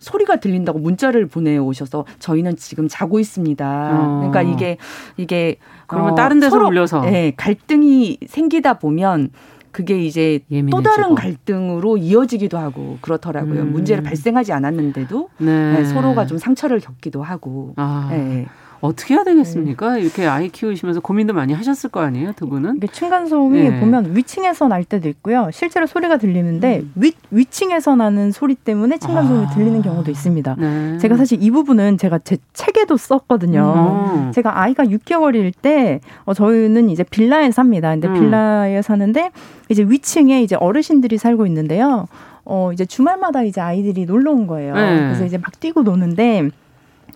[0.00, 3.90] 소리가 들린다고 문자를 보내오셔서 저희는 지금 자고 있습니다.
[3.94, 4.30] 어.
[4.30, 4.76] 그러니까 이게
[5.16, 9.30] 이게 그러면 어, 다른 데서 서로, 울려서 네, 갈등이 생기다 보면
[9.72, 10.82] 그게 이제 예민해지고.
[10.82, 13.62] 또 다른 갈등으로 이어지기도 하고 그렇더라고요.
[13.62, 13.72] 음.
[13.72, 15.72] 문제를 발생하지 않았는데도 네.
[15.72, 17.74] 네, 서로가 좀 상처를 겪기도 하고.
[17.76, 18.08] 아.
[18.10, 18.46] 네.
[18.80, 19.94] 어떻게 해야 되겠습니까?
[19.94, 20.00] 네.
[20.00, 22.80] 이렇게 아이 키우시면서 고민도 많이 하셨을 거 아니에요, 두 분은?
[22.92, 23.80] 층간 소음이 네.
[23.80, 25.50] 보면 위층에서 날 때도 있고요.
[25.52, 26.92] 실제로 소리가 들리는데 음.
[26.94, 29.50] 위 위층에서 나는 소리 때문에 층간 소음이 아.
[29.50, 30.56] 들리는 경우도 있습니다.
[30.58, 30.98] 네.
[30.98, 34.14] 제가 사실 이 부분은 제가 제 책에도 썼거든요.
[34.14, 34.32] 음.
[34.32, 37.90] 제가 아이가 6개월일 때 어, 저희는 이제 빌라에 삽니다.
[37.90, 38.14] 근데 음.
[38.14, 39.30] 빌라에 사는데
[39.68, 42.06] 이제 위층에 이제 어르신들이 살고 있는데요.
[42.44, 44.74] 어 이제 주말마다 이제 아이들이 놀러 온 거예요.
[44.74, 44.96] 네.
[44.96, 46.48] 그래서 이제 막 뛰고 노는데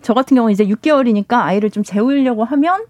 [0.05, 2.85] 저 같은 경우는 이제 6개월이니까 아이를 좀 재우려고 하면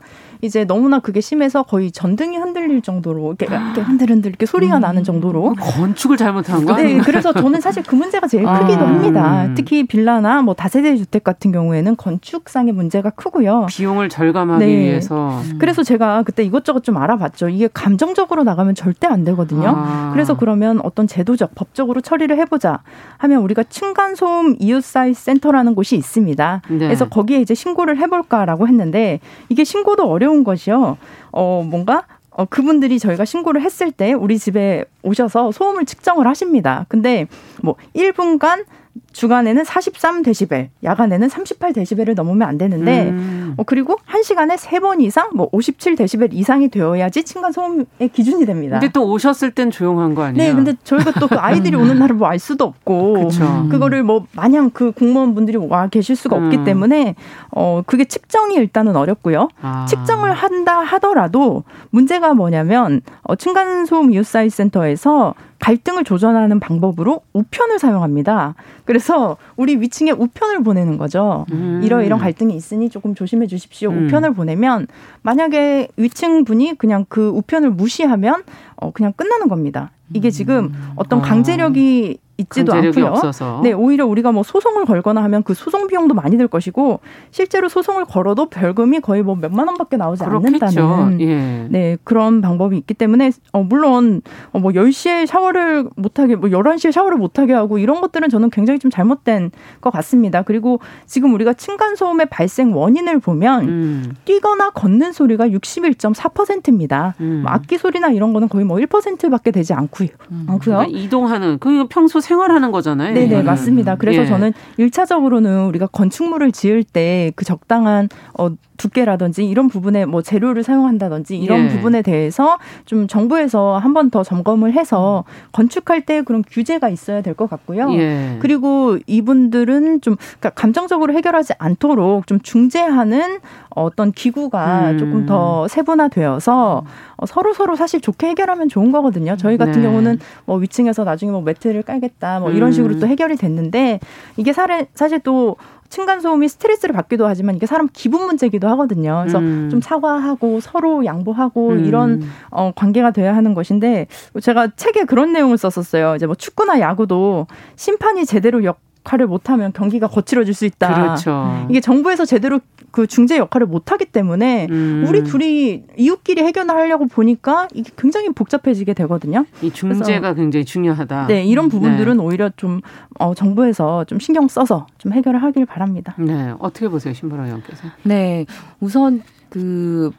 [0.44, 4.80] 이제 너무나 그게 심해서 거의 전등이 흔들릴 정도로 이렇게, 이렇게 흔들흔들 이렇게 소리가 음.
[4.82, 8.60] 나는 정도로 건축을 잘못한 거 네, 그래서 저는 사실 그 문제가 제일 아.
[8.60, 9.48] 크기도 합니다.
[9.54, 13.66] 특히 빌라나 뭐 다세대 주택 같은 경우에는 건축상의 문제가 크고요.
[13.70, 14.76] 비용을 절감하기 네.
[14.78, 15.40] 위해서.
[15.44, 15.58] 음.
[15.58, 17.48] 그래서 제가 그때 이것저것 좀 알아봤죠.
[17.48, 19.72] 이게 감정적으로 나가면 절대 안 되거든요.
[19.74, 20.10] 아.
[20.12, 22.80] 그래서 그러면 어떤 제도적, 법적으로 처리를 해보자
[23.18, 26.62] 하면 우리가 층간소음 이웃사이 센터라는 곳이 있습니다.
[26.68, 26.78] 네.
[26.78, 30.98] 그래서 거기에 이제 신고를 해볼까라고 했는데 이게 신고도 어려운 어려운 것이요.
[31.30, 36.84] 어, 뭔가 어, 그분들이 저희가 신고를 했을 때 우리 집에 오셔서 소음을 측정을 하십니다.
[36.88, 37.28] 근데
[37.62, 38.64] 뭐 1분간
[39.12, 43.54] 주간에는 43데시벨, 야간에는 38데시벨을 넘으면 안 되는데, 음.
[43.56, 48.78] 어, 그리고 1시간에 3번 이상, 뭐 57데시벨 이상이 되어야지 층간소음의 기준이 됩니다.
[48.80, 50.48] 근데 또 오셨을 땐 조용한 거 아니에요?
[50.48, 53.66] 네, 근데 저희가 또 그 아이들이 오는 날을 뭐 알 수도 없고, 그쵸.
[53.70, 56.64] 그거를 뭐 마냥 그 공무원분들이 와 계실 수가 없기 음.
[56.64, 57.14] 때문에,
[57.50, 59.48] 어, 그게 측정이 일단은 어렵고요.
[59.62, 59.86] 아.
[59.88, 68.54] 측정을 한다 하더라도 문제가 뭐냐면, 어, 층간소음 이웃사이 센터에서 갈등을 조절하는 방법으로 우편을 사용합니다.
[68.84, 71.46] 그래서 우리 위층에 우편을 보내는 거죠.
[71.52, 71.80] 음.
[71.82, 73.90] 이러 이런 갈등이 있으니 조금 조심해 주십시오.
[73.90, 74.06] 음.
[74.06, 74.86] 우편을 보내면
[75.22, 78.44] 만약에 위층 분이 그냥 그 우편을 무시하면
[78.76, 79.90] 어 그냥 끝나는 겁니다.
[80.12, 80.90] 이게 지금 음.
[80.96, 83.06] 어떤 강제력이 있지도 않고요.
[83.06, 83.60] 없어서.
[83.62, 88.04] 네, 오히려 우리가 뭐 소송을 걸거나 하면 그 소송 비용도 많이 들 것이고 실제로 소송을
[88.06, 90.66] 걸어도 별금이 거의 뭐 몇만 원밖에 나오지 그렇겠죠.
[90.66, 91.66] 않는다는 예.
[91.70, 94.20] 네, 그런 방법이 있기 때문에 어 물론
[94.52, 98.78] 어뭐 10시에 샤워를 못 하게 뭐 11시에 샤워를 못 하게 하고 이런 것들은 저는 굉장히
[98.80, 100.42] 좀 잘못된 것 같습니다.
[100.42, 104.14] 그리고 지금 우리가 층간 소음의 발생 원인을 보면 음.
[104.24, 107.14] 뛰거나 걷는 소리가 61.4%입니다.
[107.20, 107.42] 음.
[107.42, 110.08] 뭐 악기 소리나 이런 거는 거의 뭐 1%밖에 되지 않고요.
[110.32, 110.46] 음.
[110.48, 110.76] 않고요.
[110.78, 113.14] 그러니까 이동하는 그 평소 생활하는 거잖아요.
[113.14, 113.96] 네네, 맞습니다.
[113.96, 114.26] 그래서 예.
[114.26, 118.08] 저는 1차적으로는 우리가 건축물을 지을 때 그 적당한
[118.38, 121.68] 어, 두께라든지 이런 부분에 뭐 재료를 사용한다든지 이런 예.
[121.68, 127.34] 부분에 대해서 좀 정부에서 한 번 더 점검을 해서 건축할 때 그런 규제가 있어야 될
[127.34, 127.88] 것 같고요.
[127.94, 128.36] 예.
[128.40, 133.38] 그리고 이분들은 좀 그러니까 감정적으로 해결하지 않도록 좀 중재하는
[133.70, 134.98] 어떤 기구가 음.
[134.98, 136.84] 조금 더 세분화되어서
[137.16, 139.36] 어, 서로 서로 사실 좋게 해결하면 좋은 거거든요.
[139.36, 139.82] 저희 같은 네.
[139.82, 142.72] 경우는 뭐 위층에서 나중에 뭐 매트를 깔겠다 뭐 이런 음.
[142.72, 144.00] 식으로 또 해결이 됐는데
[144.36, 145.56] 이게 사실 사실 또
[145.94, 149.20] 층간소음이 스트레스를 받기도 하지만 이게 사람 기분 문제기도 하거든요.
[149.20, 149.68] 그래서 음.
[149.70, 151.84] 좀 사과하고 서로 양보하고 음.
[151.84, 154.08] 이런 어, 관계가 돼야 하는 것인데
[154.42, 156.16] 제가 책에 그런 내용을 썼었어요.
[156.16, 160.94] 이제 뭐 축구나 야구도 심판이 제대로 역 역할을 못하면 경기가 거칠어질 수 있다.
[160.94, 161.66] 그렇죠.
[161.70, 165.04] 이게 정부에서 제대로 그 중재 역할을 못하기 때문에 음.
[165.06, 169.44] 우리 둘이 이웃끼리 해결하려고 보니까 이게 굉장히 복잡해지게 되거든요.
[169.62, 171.26] 이 중재가 굉장히 중요하다.
[171.26, 172.22] 네, 이런 부분들은 네.
[172.22, 172.80] 오히려 좀
[173.18, 176.14] 어, 정부에서 좀 신경 써서 좀 해결을 하길 바랍니다.
[176.18, 177.88] 네, 어떻게 보세요, 신보라 의원께서?
[178.04, 178.46] 네,
[178.80, 180.10] 우선 그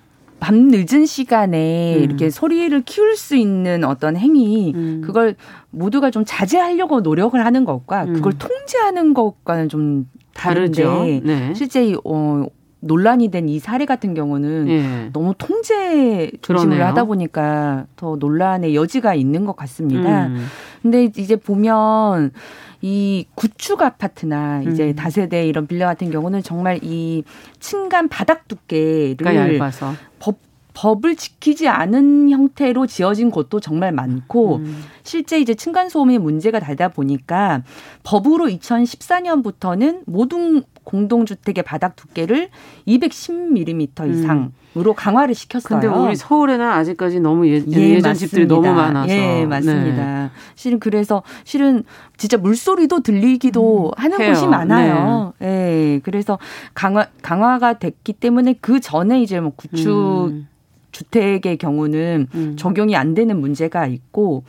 [0.46, 2.04] 밤 늦은 시간에 음.
[2.04, 5.02] 이렇게 소리를 키울 수 있는 어떤 행위 음.
[5.04, 5.36] 그걸
[5.72, 8.14] 모두가 좀 자제하려고 노력을 하는 것과 음.
[8.14, 11.04] 그걸 통제하는 것과는 좀 다르죠.
[11.24, 11.52] 네.
[11.56, 12.46] 실제 어
[12.82, 15.10] 논란이 된 이 사례 같은 경우는 예.
[15.14, 20.28] 너무 통제 중심을 하다 보니까 더 논란의 여지가 있는 것 같습니다.
[20.28, 20.46] 음.
[20.84, 22.32] 근데 이제 보면
[22.86, 24.96] 이 구축 아파트나 이제 음.
[24.96, 27.24] 다세대 이런 빌라 같은 경우는 정말 이
[27.60, 29.26] 층간 바닥 두께를.
[30.20, 30.38] 법
[30.76, 34.84] 법을 지키지 않은 형태로 지어진 곳도 정말 많고 음.
[35.02, 37.64] 실제 이제 층간 소음이 문제가 되다 보니까
[38.04, 42.50] 법으로 2014년부터는 모든 공동주택의 바닥 두께를
[42.88, 45.80] 210mm 이상 으로 강화를 시켰어요.
[45.80, 49.10] 근데 우리 서울에는 아직까지 너무 예, 예 전 집들이 너무 많아서.
[49.10, 50.24] 예, 맞습니다.
[50.26, 50.30] 네.
[50.56, 51.84] 실은 그래서 실은
[52.18, 54.34] 진짜 물소리도 들리기도 음, 하는 해요.
[54.34, 55.34] 곳이 많아요.
[55.40, 55.48] 네.
[55.48, 56.00] 예.
[56.04, 56.38] 그래서
[56.74, 60.48] 강화 강화가 됐기 때문에 그 전에 이제 뭐 구축 음.
[60.92, 62.56] 주택의 경우는 음.
[62.58, 64.44] 적용이 안 되는 문제가 있고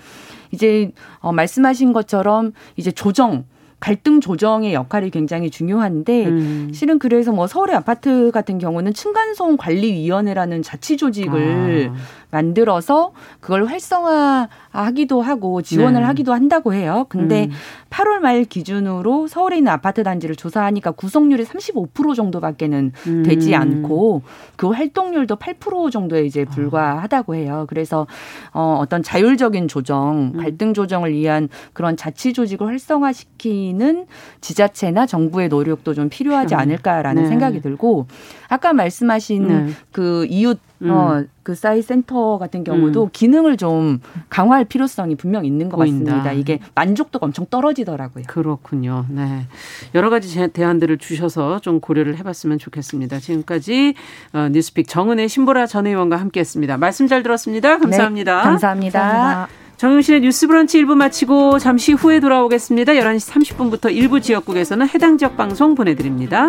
[0.51, 3.45] 이제 어 말씀하신 것처럼 이제 조정
[3.79, 6.71] 갈등 조정의 역할이 굉장히 중요한데 음.
[6.73, 11.97] 실은 그래서 뭐 서울의 아파트 같은 경우는 층간소음 관리위원회라는 자치 조직을 아.
[12.31, 16.07] 만들어서 그걸 활성화하기도 하고 지원을 네.
[16.07, 17.07] 하기도 한다고 해요.
[17.09, 17.51] 근데 음.
[17.91, 23.23] 8월 말 기준으로 서울에 있는 아파트 단지를 조사하니까 구성률이 35% 정도밖에는 음.
[23.23, 24.23] 되지 않고
[24.57, 27.67] 그 활동률도 8% 정도에 이제 불과하다고 해요.
[27.69, 28.07] 그래서
[28.53, 30.41] 어 어떤 자율적인 조정, 음.
[30.41, 34.07] 갈등 조정을 위한 그런 자치 조직을 활성화시키는
[34.41, 37.29] 지자체나 정부의 노력도 좀 필요하지 않을까라는 네.
[37.29, 38.07] 생각이 들고
[38.49, 39.67] 아까 말씀하신 네.
[39.93, 40.91] 그 이웃 음.
[40.91, 43.09] 어, 그 사이 센터 같은 경우도 음.
[43.13, 46.11] 기능을 좀 강화할 필요성이 분명 있는 것 보인다.
[46.11, 46.33] 같습니다.
[46.33, 48.25] 이게 만족도가 엄청 떨어지더라고요.
[48.27, 49.05] 그렇군요.
[49.09, 49.47] 네.
[49.95, 53.21] 여러 가지 대안들을 주셔서 좀 고려를 해봤으면 좋겠습니다.
[53.21, 53.95] 지금까지
[54.33, 56.79] 어, 뉴스픽 정은혜 신보라 전 의원과 함께했습니다.
[56.79, 57.79] 말씀 잘 들었습니다.
[57.79, 58.39] 감사합니다.
[58.39, 59.01] 네, 감사합니다.
[59.01, 59.49] 감사합니다.
[59.77, 62.95] 정영실의 뉴스 브런치 1부 마치고 잠시 후에 돌아오겠습니다.
[62.95, 66.49] 11시 30분부터 일부 지역국에서는 해당 지역 방송 보내드립니다.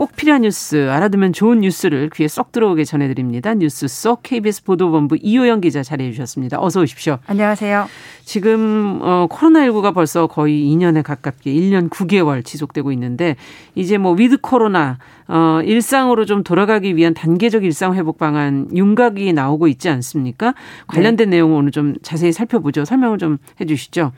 [0.00, 3.52] 꼭 필요한 뉴스, 알아두면 좋은 뉴스를 귀에 쏙 들어오게 전해드립니다.
[3.52, 6.58] 뉴스 쏙 KBS 보도본부 이호영 기자 자리해 주셨습니다.
[6.58, 7.18] 어서 오십시오.
[7.26, 7.86] 안녕하세요.
[8.24, 13.36] 지금 어, 코로나19가 벌써 거의 2년에 가깝게 1년 9개월 지속되고 있는데
[13.74, 14.96] 이제 뭐 위드 코로나
[15.28, 20.54] 어, 일상으로 좀 돌아가기 위한 단계적 일상 회복 방안 윤곽이 나오고 있지 않습니까?
[20.86, 21.36] 관련된 네.
[21.36, 22.86] 내용을 오늘 좀 자세히 살펴보죠.
[22.86, 24.12] 설명을 좀 해주시죠.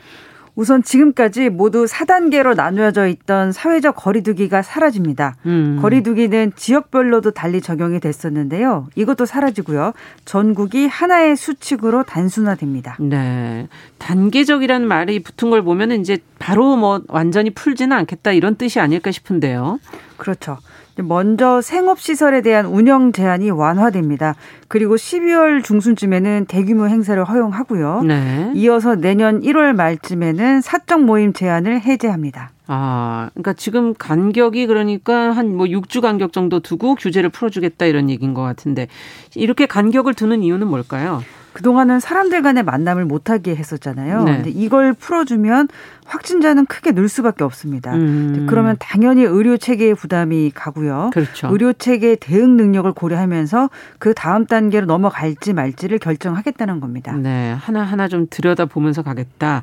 [0.54, 5.36] 우선 지금까지 모두 4단계로 나누어져 있던 사회적 거리두기가 사라집니다.
[5.46, 5.78] 음.
[5.80, 8.88] 거리두기는 지역별로도 달리 적용이 됐었는데요.
[8.94, 9.92] 이것도 사라지고요.
[10.24, 12.96] 전국이 하나의 수칙으로 단순화됩니다.
[13.00, 13.68] 네.
[13.98, 19.78] 단계적이라는 말이 붙은 걸 보면 이제 바로 뭐 완전히 풀지는 않겠다 이런 뜻이 아닐까 싶은데요.
[20.18, 20.58] 그렇죠.
[20.98, 24.34] 먼저 생업시설에 대한 운영 제한이 완화됩니다.
[24.68, 28.02] 그리고 12월 중순쯤에는 대규모 행사를 허용하고요.
[28.02, 28.52] 네.
[28.54, 32.50] 이어서 내년 1월 말쯤에는 사적 모임 제한을 해제합니다.
[32.66, 38.32] 아, 그러니까 지금 간격이 그러니까 한 뭐 6주 간격 정도 두고 규제를 풀어주겠다 이런 얘기인
[38.32, 38.86] 것 같은데
[39.34, 41.22] 이렇게 간격을 두는 이유는 뭘까요?
[41.52, 44.24] 그동안은 사람들 간의 만남을 못하게 했었잖아요.
[44.24, 44.34] 네.
[44.36, 45.68] 근데 이걸 풀어주면
[46.04, 47.94] 확진자는 크게 늘 수밖에 없습니다.
[47.94, 48.46] 음.
[48.48, 51.10] 그러면 당연히 의료 체계의 부담이 가고요.
[51.12, 51.48] 그렇죠.
[51.50, 57.12] 의료 체계 대응 능력을 고려하면서 그 다음 단계로 넘어갈지 말지를 결정하겠다는 겁니다.
[57.12, 59.62] 네, 하나 하나 좀 들여다 보면서 가겠다.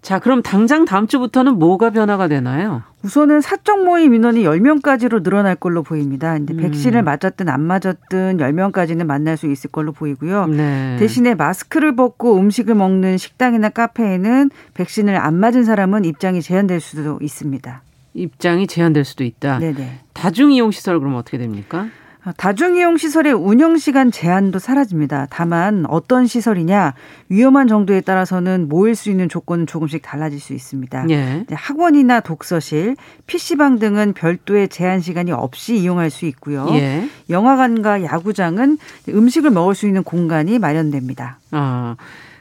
[0.00, 2.82] 자, 그럼 당장 다음 주부터는 뭐가 변화가 되나요?
[3.02, 6.32] 우선은 사적 모임 인원이 10명까지로 늘어날 걸로 보입니다.
[6.34, 6.58] 근데 음.
[6.58, 10.46] 백신을 맞았든 안 맞았든 10명까지는 만날 수 있을 걸로 보이고요.
[10.46, 10.96] 네.
[10.98, 17.82] 대신에 마스크를 벗고 음식을 먹는 식당이나 카페에는 백신을 안 맞은 사람은 입장이 제한될 수도 있습니다.
[18.14, 19.58] 입장이 제한될 수도 있다.
[19.58, 20.00] 네네.
[20.12, 21.88] 다중이용 시설 그럼 어떻게 됩니까?
[22.36, 25.26] 다중이용 시설의 운영 시간 제한도 사라집니다.
[25.30, 26.94] 다만 어떤 시설이냐
[27.28, 31.06] 위험한 정도에 따라서는 모일 수 있는 조건은 조금씩 달라질 수 있습니다.
[31.10, 31.44] 예.
[31.50, 36.66] 학원이나 독서실, PC방 등은 별도의 제한 시간이 없이 이용할 수 있고요.
[36.72, 37.08] 예.
[37.30, 41.38] 영화관과 야구장은 음식을 먹을 수 있는 공간이 마련됩니다.
[41.50, 41.96] 아.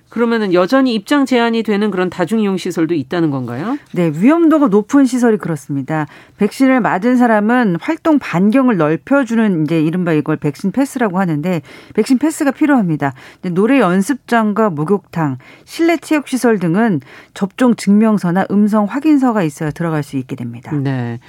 [0.09, 3.77] 그러면은 여전히 입장 제한이 되는 그런 다중이용 시설도 있다는 건가요?
[3.91, 6.07] 네, 위험도가 높은 시설이 그렇습니다.
[6.37, 11.61] 백신을 맞은 사람은 활동 반경을 넓혀주는 이제 이른바 이걸 백신 패스라고 하는데
[11.93, 13.13] 백신 패스가 필요합니다.
[13.51, 17.01] 노래 연습장과 목욕탕, 실내 체육 시설 등은
[17.33, 20.71] 접종 증명서나 음성 확인서가 있어야 들어갈 수 있게 됩니다.
[20.75, 21.19] 네.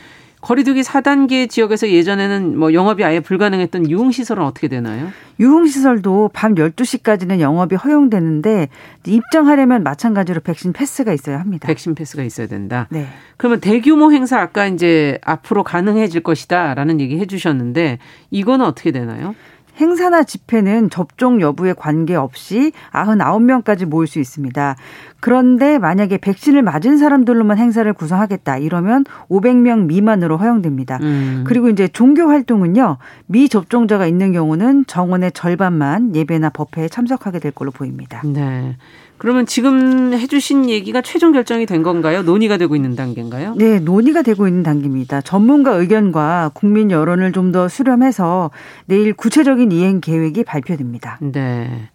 [0.40, 5.09] 거리두기 4단계 지역에서 예전에는 뭐 영업이 아예 불가능했던 유흥시설은 어떻게 되나요?
[5.40, 8.68] 유흥시설도 밤 12시까지는 영업이 허용되는데
[9.07, 11.66] 입장하려면 마찬가지로 백신 패스가 있어야 합니다.
[11.66, 12.87] 백신 패스가 있어야 된다.
[12.90, 13.07] 네.
[13.37, 17.98] 그러면 대규모 행사 아까 이제 앞으로 가능해질 것이다라는 얘기 해 주셨는데
[18.31, 19.35] 이거는 어떻게 되나요?
[19.79, 24.77] 행사나 집회는 접종 여부에 관계없이 99명까지 모일 수 있습니다.
[25.20, 30.98] 그런데 만약에 백신을 맞은 사람들로만 행사를 구성하겠다 이러면 500명 미만으로 허용됩니다.
[31.02, 31.44] 음.
[31.46, 32.98] 그리고 이제 종교 활동은요.
[33.26, 38.22] 미접종자가 있는 경우는 정원의 절반만 예배나 법회에 참석하게 될 걸로 보입니다.
[38.24, 38.76] 네.
[39.20, 42.22] 그러면 지금 해주신 얘기가 최종 결정이 된 건가요?
[42.22, 43.57] 논의가 되고 있는 단계인가요?
[43.57, 45.22] 네, 논의가 되고 있는 단계입니다.
[45.22, 48.50] 전문가 의견과 국민 여론을 좀 더 수렴해서
[48.85, 51.18] 내일 구체적인 이행 계획이 발표됩니다.
[51.22, 51.88] 네.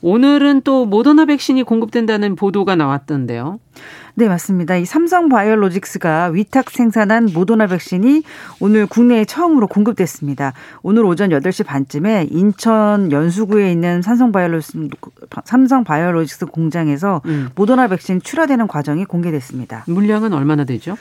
[0.00, 3.58] 오늘은 또 모더나 백신이 공급된다는 보도가 나왔던데요.
[4.14, 4.76] 네, 맞습니다.
[4.76, 8.22] 이 삼성 바이오로직스가 위탁 생산한 모더나 백신이
[8.58, 10.54] 오늘 국내에 처음으로 공급됐습니다.
[10.82, 14.88] 오늘 오전 8시 반쯤에 인천 연수구에 있는 삼성 바이오로직스,
[15.44, 17.50] 삼성 바이오로직스 공장에서 음.
[17.54, 19.84] 모더나 백신 출하되는 과정이 공개됐습니다.
[19.86, 20.96] 물량은 얼마나 되죠?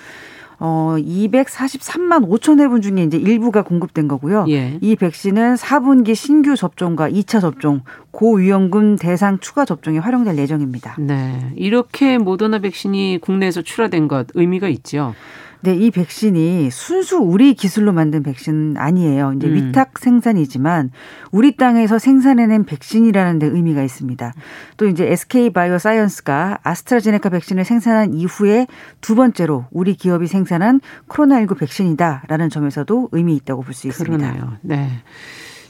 [0.60, 4.46] 어, 243만 5천 회분 중에 이제 일부가 공급된 거고요.
[4.50, 4.78] 예.
[4.82, 10.96] 이 백신은 4분기 신규 접종과 2차 접종, 고위험군 대상 추가 접종에 활용될 예정입니다.
[11.00, 11.52] 네.
[11.56, 15.14] 이렇게 모더나 백신이 국내에서 출하된 것 의미가 있죠.
[15.62, 19.34] 네, 이 백신이 순수 우리 기술로 만든 백신은 아니에요.
[19.38, 19.54] 이제 음.
[19.54, 20.92] 위탁 생산이지만
[21.32, 24.34] 우리 땅에서 생산해낸 백신이라는 데 의미가 있습니다.
[24.78, 28.68] 또 이제 SK 바이오 사이언스가 아스트라제네카 백신을 생산한 이후에
[29.02, 34.18] 두 번째로 우리 기업이 생산한 코로나19 백신이다라는 점에서도 의미 있다고 볼 수 있습니다.
[34.18, 34.58] 그러네요.
[34.62, 34.90] 네.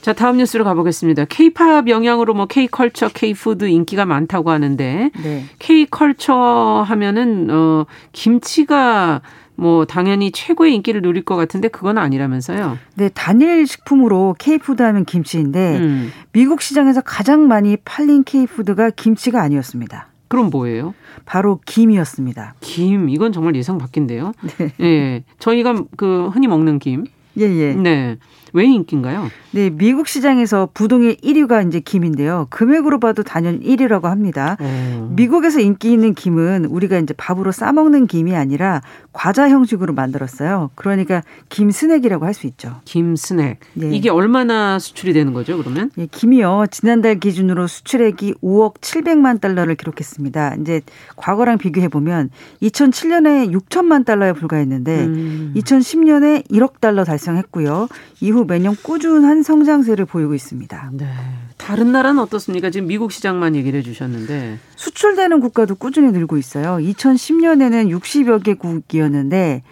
[0.01, 1.25] 자, 다음 뉴스로 가보겠습니다.
[1.25, 5.45] K-팝 영향으로 뭐 K-컬처, K-푸드 인기가 많다고 하는데 네.
[5.59, 9.21] K-컬처 하면은 어 김치가
[9.57, 12.77] 뭐 당연히 최고의 인기를 누릴 것 같은데 그건 아니라면서요?
[12.95, 16.11] 네, 단일 식품으로 K푸드 하면 김치인데 음.
[16.31, 20.09] 미국 시장에서 가장 많이 팔린 K푸드가 김치가 아니었습니다.
[20.27, 20.93] 그럼 뭐예요?
[21.25, 22.55] 바로 김이었습니다.
[22.59, 24.33] 김 이건 정말 예상 밖인데요.
[24.57, 24.73] 네.
[24.81, 25.23] 예.
[25.39, 27.05] 저희가 그 흔히 먹는 김.
[27.39, 27.73] 예, 예.
[27.73, 28.17] 네.
[28.57, 29.29] 왜 인기인가요?
[29.51, 32.47] 네, 미국 시장에서 부동의 1위가 이제 김인데요.
[32.49, 34.57] 금액으로 봐도 단연 1위라고 합니다.
[34.61, 35.13] 음.
[35.15, 38.81] 미국에서 인기 있는 김은 우리가 이제 밥으로 싸 먹는 김이 아니라
[39.13, 40.71] 과자 형식으로 만들었어요.
[40.75, 42.81] 그러니까 김 스낵이라고 할 수 있죠.
[42.85, 43.57] 김 스낵.
[43.73, 43.89] 네.
[43.95, 45.89] 이게 얼마나 수출이 되는 거죠, 그러면?
[45.97, 46.65] 예, 김이요.
[46.69, 50.55] 지난달 기준으로 수출액이 5억 700만 달러를 기록했습니다.
[50.61, 50.81] 이제
[51.15, 52.29] 과거랑 비교해 보면
[52.61, 55.53] 2007년에 6천만 달러에 불과했는데 음.
[55.55, 57.87] 2010년에 1억 달러 달성했고요.
[58.21, 60.91] 이후 매년 꾸준한 성장세를 보이고 있습니다.
[60.93, 61.05] 네.
[61.57, 62.69] 다른 나라는 어떻습니까?
[62.69, 66.77] 지금 미국 시장만 얘기를 해주셨는데 수출되는 국가도 꾸준히 늘고 있어요.
[66.77, 69.63] 2010년에는 60여 개국이었는데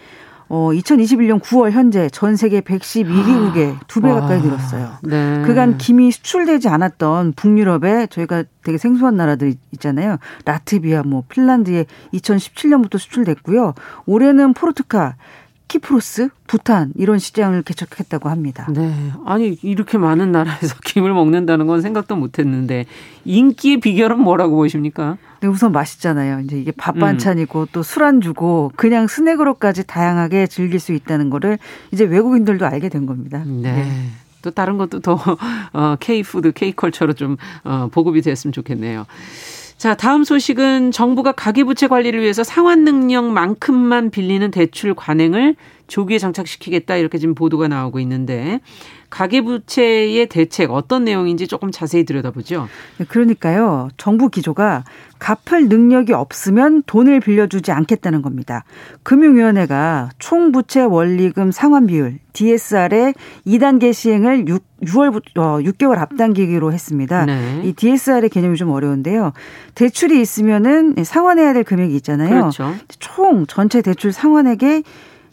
[0.47, 4.91] 어, 2021년 9월 현재 전 세계 112개국에 두 배 가까이 늘었어요.
[5.01, 5.41] 네.
[5.43, 10.17] 그간 김이 수출되지 않았던 북유럽에 저희가 되게 생소한 나라들 있잖아요.
[10.45, 13.73] 라트비아, 뭐 핀란드에 2017년부터 수출됐고요.
[14.05, 15.15] 올해는 포르투갈,
[15.67, 18.67] 키프로스, 부탄 이런 시장을 개척했다고 합니다.
[18.69, 18.93] 네.
[19.25, 22.85] 아니 이렇게 많은 나라에서 김을 먹는다는 건 생각도 못 했는데
[23.25, 25.17] 인기의 비결은 뭐라고 보십니까?
[25.41, 26.41] 네, 우선 맛있잖아요.
[26.41, 26.99] 이제 이게 밥 음.
[26.99, 27.67] 반찬이고 음.
[27.71, 31.57] 또 술안주고 그냥 스낵으로까지 다양하게 즐길 수 있다는 거를
[31.91, 33.43] 이제 외국인들도 알게 된 겁니다.
[33.45, 33.73] 네.
[33.73, 34.09] 네.
[34.41, 35.17] 또 다른 것도 더
[35.73, 39.05] 어, K 푸드, K 컬처로 좀 어, 보급이 됐으면 좋겠네요.
[39.85, 45.55] 자, 다음 소식은 정부가 가계부채 관리를 위해서 상환 능력만큼만 빌리는 대출 관행을
[45.87, 48.59] 조기에 정착시키겠다 이렇게 지금 보도가 나오고 있는데
[49.09, 52.67] 가계부채의 대책 어떤 내용인지 조금 자세히 들여다보죠.
[52.97, 53.89] 네, 그러니까요.
[53.97, 54.83] 정부 기조가
[55.19, 58.65] 갚을 능력이 없으면 돈을 빌려주지 않겠다는 겁니다.
[59.03, 63.13] 금융위원회가 총부채 원리금 상환 비율 DSR의
[63.47, 67.25] 2단계 시행을 6, 6월 어, 6개월 앞당기기로 했습니다.
[67.25, 67.61] 네.
[67.63, 69.31] 이 DSR의 개념이 좀 어려운데요.
[69.75, 72.29] 대출이 있으면은 상환해야 될 금액이 있잖아요.
[72.29, 72.75] 그렇죠.
[72.99, 74.83] 총 전체 대출 상환액의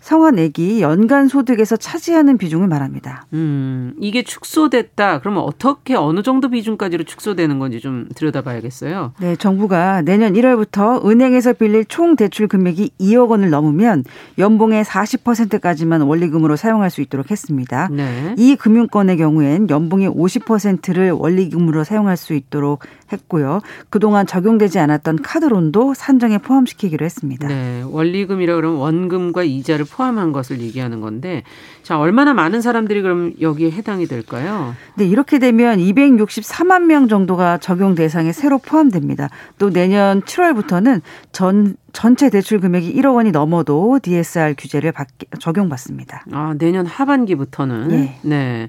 [0.02, 3.24] 성환액이 연간 소득에서 차지하는 비중을 말합니다.
[3.32, 5.20] 음, 이게 축소됐다.
[5.20, 9.14] 그러면 어떻게 어느 정도 비중까지로 축소되는 건지 좀 들여다봐야겠어요.
[9.20, 14.02] 네, 정부가 내년 1월부터 은행에서 빌릴 총 대출 금액이 2억 원을 넘으면
[14.38, 17.88] 연봉의 40%까지만 원리금으로 사용할 수 있도록 했습니다.
[17.92, 18.34] 네.
[18.36, 22.80] 이 금융권의 경우엔 연봉의 50%를 원리금으로 사용할 수 있도록
[23.12, 23.60] 했고요.
[23.90, 27.48] 그동안 적용되지 않았던 카드론도 산정에 포함시키기로 했습니다.
[27.48, 31.42] 네, 원리금이라 그러면 원금과 이자를 포함한 것을 얘기하는 건데
[31.82, 34.74] 자, 얼마나 많은 사람들이 그럼 여기에 해당이 될까요?
[34.94, 39.28] 네, 이렇게 되면 264만 명 정도가 적용 대상에 새로 포함됩니다.
[39.58, 46.24] 또 내년 7월부터는 전 전체 대출 금액이 1억 원이 넘어도 DSR 규제를 받, 적용받습니다.
[46.32, 48.18] 아, 내년 하반기부터는 네.
[48.22, 48.68] 네.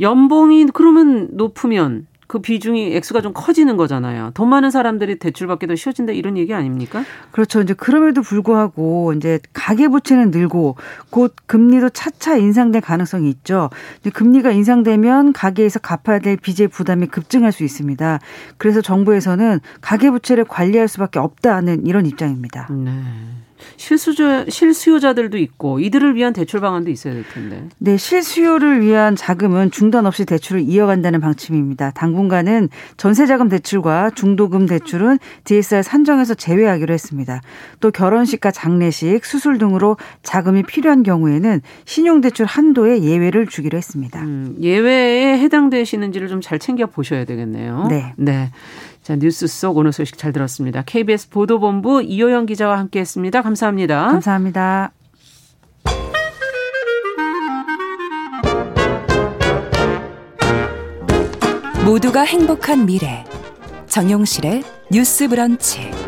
[0.00, 4.32] 연봉이 그러면 높으면 그 비중이 액수가 좀 커지는 거잖아요.
[4.34, 7.02] 더 많은 사람들이 대출받기 도 쉬워진다 이런 얘기 아닙니까?
[7.32, 7.62] 그렇죠.
[7.62, 10.76] 이제 그럼에도 불구하고 이제 가계 부채는 늘고
[11.08, 13.70] 곧 금리도 차차 인상될 가능성이 있죠.
[14.12, 18.20] 금리가 인상되면 가계에서 갚아야 될 빚의 부담이 급증할 수 있습니다.
[18.58, 22.68] 그래서 정부에서는 가계 부채를 관리할 수밖에 없다는 이런 입장입니다.
[22.70, 22.90] 네.
[23.76, 27.68] 실수자 실수요자들도 있고 이들을 위한 대출 방안도 있어야 될 텐데.
[27.78, 31.92] 네, 실수요를 위한 자금은 중단 없이 대출을 이어간다는 방침입니다.
[31.92, 37.40] 당분간은 전세자금 대출과 중도금 대출은 DSR 산정에서 제외하기로 했습니다.
[37.80, 44.20] 또 결혼식과 장례식, 수술 등으로 자금이 필요한 경우에는 신용대출 한도에 예외를 주기로 했습니다.
[44.20, 47.88] 음, 예외에 해당되시는지를 좀 잘 챙겨 보셔야 되겠네요.
[47.90, 48.14] 네.
[48.16, 48.50] 네.
[49.08, 50.82] 자, 뉴스 속 오늘 소식 잘 들었습니다.
[50.84, 53.40] KBS 보도본부 이호영 기자와 함께 했습니다.
[53.40, 54.08] 감사합니다.
[54.08, 54.92] 감사합니다.
[61.86, 63.24] 모두가 행복한 미래.
[63.86, 66.07] 정용실의 뉴스 브런치.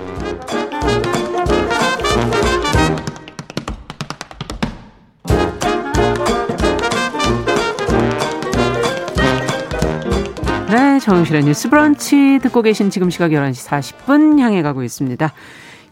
[11.00, 15.32] 정영실의 뉴스 브런치 듣고 계신 지금 시각 11시 40분 향해 가고 있습니다.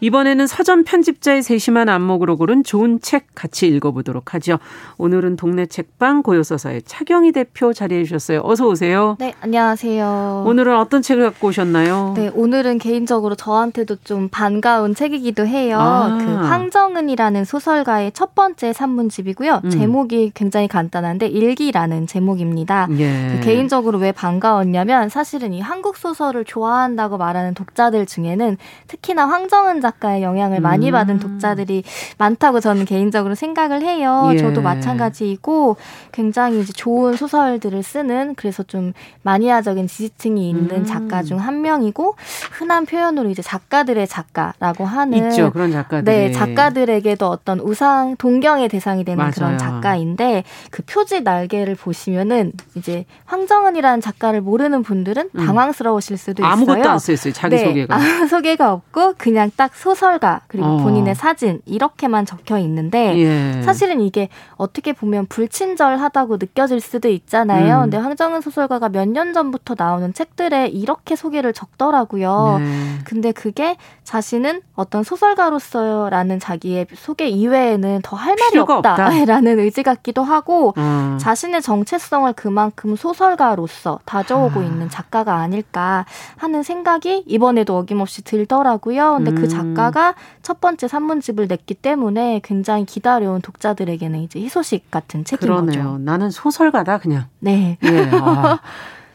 [0.01, 4.59] 이번에는 서점 편집자의 세심한 안목으로 고른 좋은 책 같이 읽어보도록 하죠.
[4.97, 8.41] 오늘은 동네 책방 고요서사의 차경희 대표 자리해 주셨어요.
[8.43, 9.17] 어서 오세요.
[9.19, 10.43] 네, 안녕하세요.
[10.47, 12.13] 오늘은 어떤 책을 갖고 오셨나요?
[12.15, 15.77] 네, 오늘은 개인적으로 저한테도 좀 반가운 책이기도 해요.
[15.79, 16.17] 아.
[16.19, 19.61] 그 황정은이라는 소설가의 첫 번째 산문집이고요.
[19.65, 19.69] 음.
[19.69, 22.87] 제목이 굉장히 간단한데 일기라는 제목입니다.
[22.97, 23.33] 예.
[23.33, 29.88] 그 개인적으로 왜 반가웠냐면 사실은 이 한국 소설을 좋아한다고 말하는 독자들 중에는 특히나 황정은 작
[29.99, 30.91] 가의 영향을 많이 음.
[30.91, 31.83] 받은 독자들이
[32.19, 34.29] 많다고 저는 개인적으로 생각을 해요.
[34.33, 34.37] 예.
[34.37, 35.77] 저도 마찬가지이고
[36.11, 40.85] 굉장히 이제 좋은 소설들을 쓰는 그래서 좀 마니아적인 지지층이 있는 음.
[40.85, 42.15] 작가 중 한 명이고
[42.51, 49.03] 흔한 표현으로 이제 작가들의 작가라고 하는 있죠 그런 작가들 네 작가들에게도 어떤 우상 동경의 대상이
[49.03, 49.31] 되는 맞아요.
[49.33, 55.45] 그런 작가인데 그 표지 날개를 보시면은 이제 황정은이라는 작가를 모르는 분들은 음.
[55.45, 56.51] 당황스러우실 수도 있어요.
[56.51, 60.77] 아무것도 안 써있어요 자기 네, 소개가 아무 소개가 없고 그냥 딱 소설가 그리고 어.
[60.77, 63.61] 본인의 사진 이렇게만 적혀 있는데 예.
[63.61, 64.27] 사실은 이게
[64.57, 67.77] 어떻게 보면 불친절하다고 느껴질 수도 있잖아요.
[67.77, 67.81] 음.
[67.83, 72.57] 근데 황정은 소설가가 몇 년 전부터 나오는 책들에 이렇게 소개를 적더라고요.
[72.59, 72.99] 네.
[73.05, 79.61] 근데 그게 자신은 어떤 소설가로서라는 자기의 소개 이외에는 더 할 말이 없다라는 없다.
[79.63, 81.17] 의지 같기도 하고 음.
[81.19, 84.63] 자신의 정체성을 그만큼 소설가로서 다져오고 아.
[84.63, 86.05] 있는 작가가 아닐까
[86.35, 89.13] 하는 생각이 이번에도 어김없이 들더라고요.
[89.17, 89.41] 근데 그 음.
[89.41, 95.47] 그 작가 가 첫 번째 산문집을 냈기 때문에 굉장히 기다려온 독자들에게는 이제 희소식 같은 책인
[95.47, 95.83] 그러네요.
[95.83, 95.97] 거죠.
[95.99, 97.25] 나는 소설가다 그냥.
[97.39, 97.77] 네.
[97.83, 98.09] 예.
[98.13, 98.59] 아.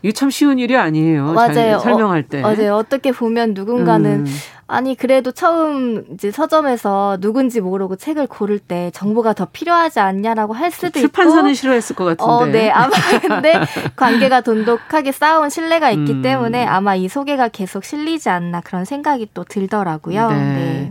[0.02, 1.32] 이게 참 쉬운 일이 아니에요.
[1.32, 1.78] 맞아요.
[1.78, 2.40] 설명할 때.
[2.42, 2.74] 어, 맞아요.
[2.76, 4.26] 어떻게 보면 누군가는 음.
[4.67, 10.71] 아니 그래도 처음 이제 서점에서 누군지 모르고 책을 고를 때 정보가 더 필요하지 않냐라고 할
[10.71, 12.33] 수도 출판사는 있고 싫어했을 것 같은데.
[12.33, 12.71] 어, 네.
[12.71, 12.91] 아마
[13.21, 13.53] 근데
[13.97, 16.23] 관계가 돈독하게 쌓아온 신뢰가 있기 음.
[16.23, 20.31] 때문에 아마 이 소개가 계속 실리지 않나 그런 생각이 또 들더라고요.
[20.31, 20.37] 네.
[20.37, 20.91] 네.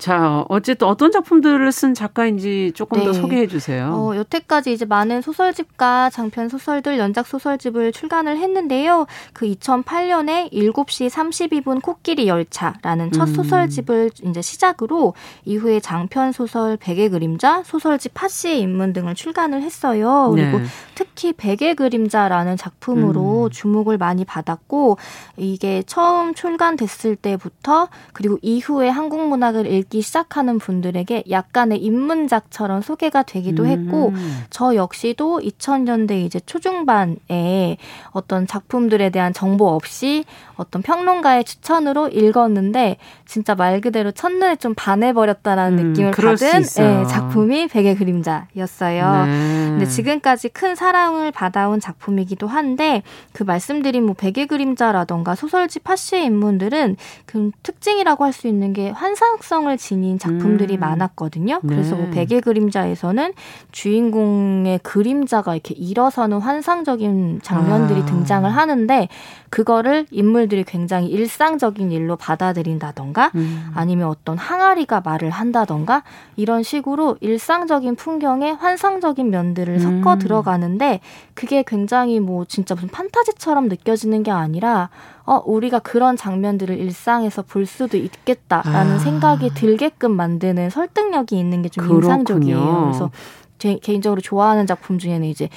[0.00, 3.04] 자, 어쨌든 어떤 작품들을 쓴 작가인지 조금 네.
[3.04, 3.92] 더 소개해 주세요.
[3.92, 9.06] 어, 여태까지 이제 많은 소설집과 장편 소설들, 연작 소설집을 출간을 했는데요.
[9.34, 13.34] 그 2008년에 7시 32분 코끼리 열차라는 첫 음.
[13.34, 15.12] 소설집을 이제 시작으로
[15.44, 20.30] 이후에 장편 소설 백의 그림자, 소설집 파시의 인문 등을 출간을 했어요.
[20.32, 20.64] 그리고 네.
[20.94, 23.50] 특히 백의 그림자라는 작품으로 음.
[23.50, 24.96] 주목을 많이 받았고
[25.36, 33.24] 이게 처음 출간됐을 때부터 그리고 이후에 한국 문학을 읽 읽기 시작하는 분들에게 약간의 입문작처럼 소개가
[33.24, 34.44] 되기도 했고 음.
[34.48, 37.76] 저 역시도 2000년대 이제 초중반에
[38.12, 40.24] 어떤 작품들에 대한 정보 없이
[40.60, 42.96] 어떤 평론가의 추천으로 읽었는데
[43.26, 49.26] 진짜 말 그대로 첫눈에 좀 반해버렸다라는 음, 느낌을 받은 네, 작품이 백의 그림자였어요.
[49.26, 49.66] 네.
[49.70, 53.02] 근데 지금까지 큰 사랑을 받아온 작품이기도 한데
[53.32, 56.96] 그 말씀드린 뭐 백의 그림자라던가 소설집 파시의 인물들은
[57.26, 60.80] 그 특징이라고 할 수 있는 게 환상성을 지닌 작품들이 음.
[60.80, 61.60] 많았거든요.
[61.60, 62.10] 그래서 뭐 네.
[62.10, 63.32] 뭐 백의 그림자에서는
[63.72, 68.04] 주인공의 그림자가 이렇게 일어서는 환상적인 장면들이 아.
[68.06, 69.08] 등장을 하는데
[69.50, 73.70] 그거를 인물 들이 굉장히 일상적인 일로 받아들인다던가 음.
[73.74, 76.02] 아니면 어떤 항아리가 말을 한다던가
[76.36, 80.02] 이런 식으로 일상적인 풍경에 환상적인 면들을 음.
[80.02, 81.00] 섞어 들어가는데
[81.32, 84.90] 그게 굉장히 뭐 진짜 무슨 판타지처럼 느껴지는 게 아니라
[85.24, 88.98] 어, 우리가 그런 장면들을 일상에서 볼 수도 있겠다라는 아.
[88.98, 92.82] 생각이 들게끔 만드는 설득력이 있는 게 좀 인상적이에요.
[92.86, 93.10] 그래서
[93.58, 95.48] 제 개인적으로 좋아하는 작품 중에는 이제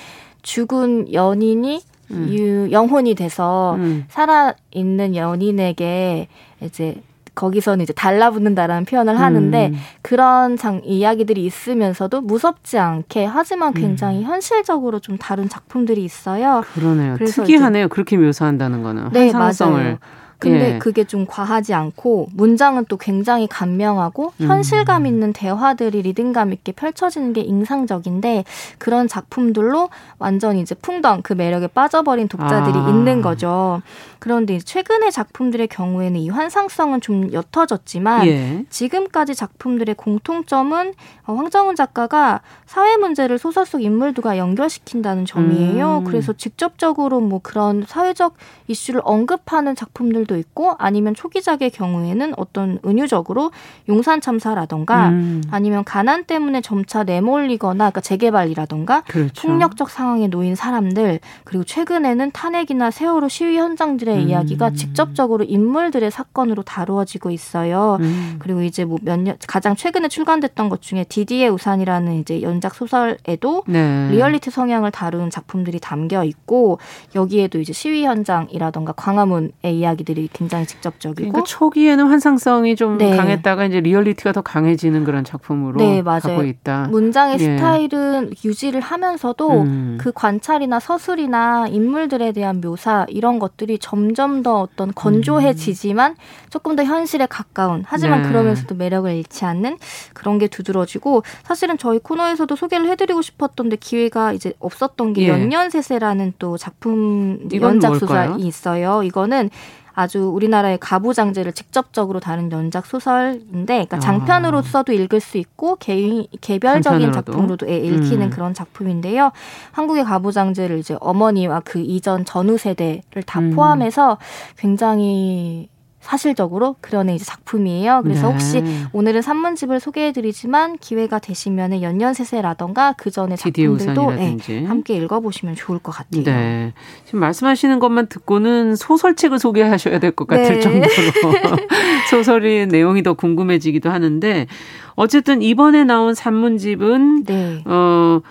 [0.44, 1.93] 죽은 연인이 음.
[2.30, 4.06] 유, 영혼이 돼서 음.
[4.10, 6.28] 살아 있는 연인에게
[6.62, 6.96] 이제
[7.36, 9.76] 거기서는 이제 달라붙는다라는 표현을 하는데 음.
[10.02, 13.74] 그런 장 이야기들이 있으면서도 무섭지 않게 하지만 음.
[13.74, 14.24] 굉장히 음.
[14.24, 16.64] 현실적으로 좀 다른 작품들이 있어요.
[16.74, 17.18] 그러네요.
[17.18, 17.88] 특이하네요.
[17.88, 19.84] 그렇게 묘사한다는 거는 네, 환상성을.
[19.84, 19.98] 맞아요.
[20.44, 20.80] 근데 예.
[20.80, 24.48] 그게 좀 과하지 않고 문장은 또 굉장히 감명하고 음.
[24.48, 28.44] 현실감 있는 대화들이 리듬감 있게 펼쳐지는 게 인상적인데
[28.78, 29.90] 그런 작품들로
[30.20, 32.90] 완전 이제 풍덩 그 매력에 빠져버린 독자들이 아.
[32.90, 33.82] 있는 거죠.
[34.20, 38.66] 그런데 최근의 작품들의 경우에는 이 환상성은 좀 옅어졌지만 예.
[38.70, 40.94] 지금까지 작품들의 공통점은
[41.26, 46.00] 어, 황정은 작가가 사회 문제를 소설 속 인물들과 연결시킨다는 점이에요.
[46.00, 46.04] 음.
[46.06, 48.36] 그래서 직접적으로 뭐 그런 사회적
[48.68, 53.52] 이슈를 언급하는 작품들도 있고 아니면 초기작의 경우에는 어떤 은유적으로
[53.90, 55.44] 용산 참사라던가 음.
[55.52, 59.48] 아니면 가난 때문에 점차 내몰리거나 그러니까 재개발이라던가 그렇죠.
[59.48, 64.30] 폭력적 상황에 놓인 사람들 그리고 최근에는 탄핵이나 세월호 시위 현장들의 음.
[64.30, 67.98] 이야기가 직접적으로 인물들의 사건으로 다루어지고 있어요.
[68.02, 68.36] 음.
[68.40, 73.64] 그리고 이제 뭐 몇 년 가장 최근에 출간됐던 것 중에 디디의 우산이라는 이제 연작 소설에도
[73.68, 74.10] 네.
[74.12, 76.80] 리얼리티 성향을 다룬 작품들이 담겨 있고
[77.16, 83.16] 여기에도 이제 시위 현장이라던가 광화문의 이야기들이 부분들이 굉장히 직접적이고 그러니까 초기에는 환상성이 좀 네.
[83.16, 86.22] 강했다가 이제 리얼리티가 더 강해지는 그런 작품으로 네, 맞아요.
[86.22, 86.88] 가고 있다.
[86.90, 87.58] 문장의 예.
[87.58, 89.98] 스타일은 유지를 하면서도 음.
[90.00, 96.16] 그 관찰이나 서술이나 인물들에 대한 묘사 이런 것들이 점점 더 어떤 건조해지지만
[96.50, 98.30] 조금 더 현실에 가까운 하지만 네.
[98.30, 99.78] 그러면서도 매력을 잃지 않는
[100.14, 105.28] 그런 게 두드러지고 사실은 저희 코너에서도 소개를 해드리고 싶었던데 기회가 이제 없었던 게 예.
[105.30, 109.04] 연년세세라는 또 작품 연작 소설이 있어요.
[109.04, 109.50] 이거는
[109.94, 114.00] 아주 우리나라의 가부장제를 직접적으로 다룬 연작 소설인데, 그러니까 아.
[114.00, 117.32] 장편으로서도 읽을 수 있고 개인 개별적인 장편으로도?
[117.32, 118.30] 작품으로도 예, 읽히는 음.
[118.30, 119.32] 그런 작품인데요.
[119.72, 123.52] 한국의 가부장제를 이제 어머니와 그 이전 전후 세대를 다 음.
[123.56, 124.18] 포함해서
[124.58, 125.70] 굉장히
[126.04, 128.02] 사실적으로 그려낸 이제 작품이에요.
[128.04, 128.34] 그래서 네.
[128.34, 135.92] 혹시 오늘은 산문집을 소개해드리지만 기회가 되시면은 연년세세라던가 그 전에 작품들도 네, 함께 읽어보시면 좋을 것
[135.94, 136.24] 같아요.
[136.24, 136.74] 네.
[137.06, 140.60] 지금 말씀하시는 것만 듣고는 소설책을 소개하셔야 될 것 같을 네.
[140.60, 140.92] 정도로
[142.12, 144.48] 소설의 내용이 더 궁금해지기도 하는데
[144.96, 147.64] 어쨌든 이번에 나온 산문집은 네.
[147.66, 148.22] 어.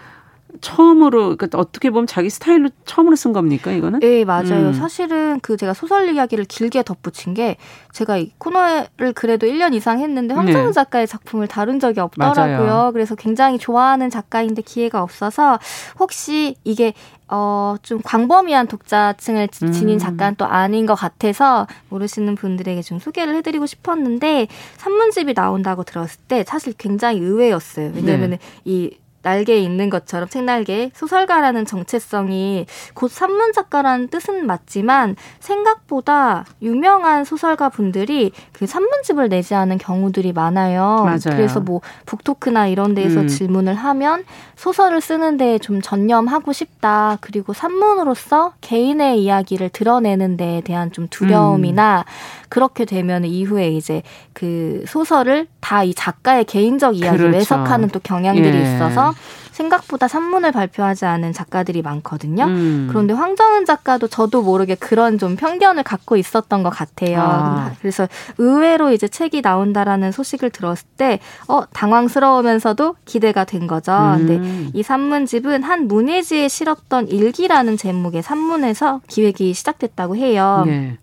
[0.61, 4.01] 처음으로 그러니까 어떻게 보면 자기 스타일로 처음으로 쓴 겁니까 이거는?
[4.01, 4.69] 네 맞아요.
[4.69, 4.73] 음.
[4.73, 7.57] 사실은 그 제가 소설 이야기를 길게 덧붙인 게
[7.93, 10.73] 제가 이 코너를 그래도 1년 이상 했는데 황정은 네.
[10.73, 12.67] 작가의 작품을 다룬 적이 없더라고요.
[12.67, 12.93] 맞아요.
[12.93, 15.59] 그래서 굉장히 좋아하는 작가인데 기회가 없어서
[15.99, 16.93] 혹시 이게
[17.35, 19.99] 어, 좀 광범위한 독자층을 지닌 음.
[19.99, 26.45] 작가는 또 아닌 것 같아서 모르시는 분들에게 좀 소개를 해드리고 싶었는데 산문집이 나온다고 들었을 때
[26.47, 27.93] 사실 굉장히 의외였어요.
[27.95, 28.39] 왜냐하면 네.
[28.67, 28.91] 이
[29.23, 38.33] 날개에 있는 것처럼 책날개 소설가라는 정체성이 곧 산문 작가라는 뜻은 맞지만 생각보다 유명한 소설가 분들이
[38.53, 41.03] 그 산문집을 내지 않은 경우들이 많아요.
[41.05, 41.37] 맞아요.
[41.37, 43.29] 그래서 뭐 북토크나 이런 데에서 음.
[43.29, 44.25] 질문을 하면
[44.57, 47.19] 소설을 쓰는데 좀 전념하고 싶다.
[47.21, 52.13] 그리고 산문으로서 개인의 이야기를 드러내는 데에 대한 좀 두려움이나 음.
[52.49, 54.03] 그렇게 되면 이후에 이제
[54.33, 57.37] 그 소설을 다 이 작가의 개인적 이야기 그렇죠.
[57.37, 58.63] 해석하는 또 경향들이 예.
[58.63, 59.12] 있어서
[59.53, 62.45] 생각보다 산문을 발표하지 않은 작가들이 많거든요.
[62.45, 62.87] 음.
[62.91, 67.21] 그런데 황정은 작가도 저도 모르게 그런 좀 편견을 갖고 있었던 것 같아요.
[67.21, 67.73] 아.
[67.81, 68.09] 그래서
[68.39, 73.93] 의외로 이제 책이 나온다라는 소식을 들었을 때, 어, 당황스러우면서도 기대가 된 거죠.
[73.93, 74.27] 음.
[74.27, 80.65] 근데 이 산문집은 한 문예지에 실었던 일기라는 제목의 산문에서 기획이 시작됐다고 해요.
[80.67, 80.99] 네.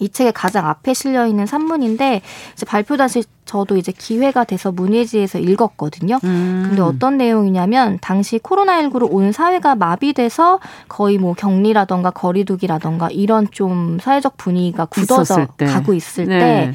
[0.00, 2.22] 이 책의 가장 앞에 실려 있는 산문인데
[2.54, 6.18] 이제 발표 당시 저도 이제 기회가 돼서 문예지에서 읽었거든요.
[6.24, 6.64] 음.
[6.66, 14.36] 근데 어떤 내용이냐면 당시 코로나19로 온 사회가 마비돼서 거의 뭐 격리라던가 거리두기라던가 이런 좀 사회적
[14.36, 16.38] 분위기가 굳어져 가고 있을 네.
[16.38, 16.72] 때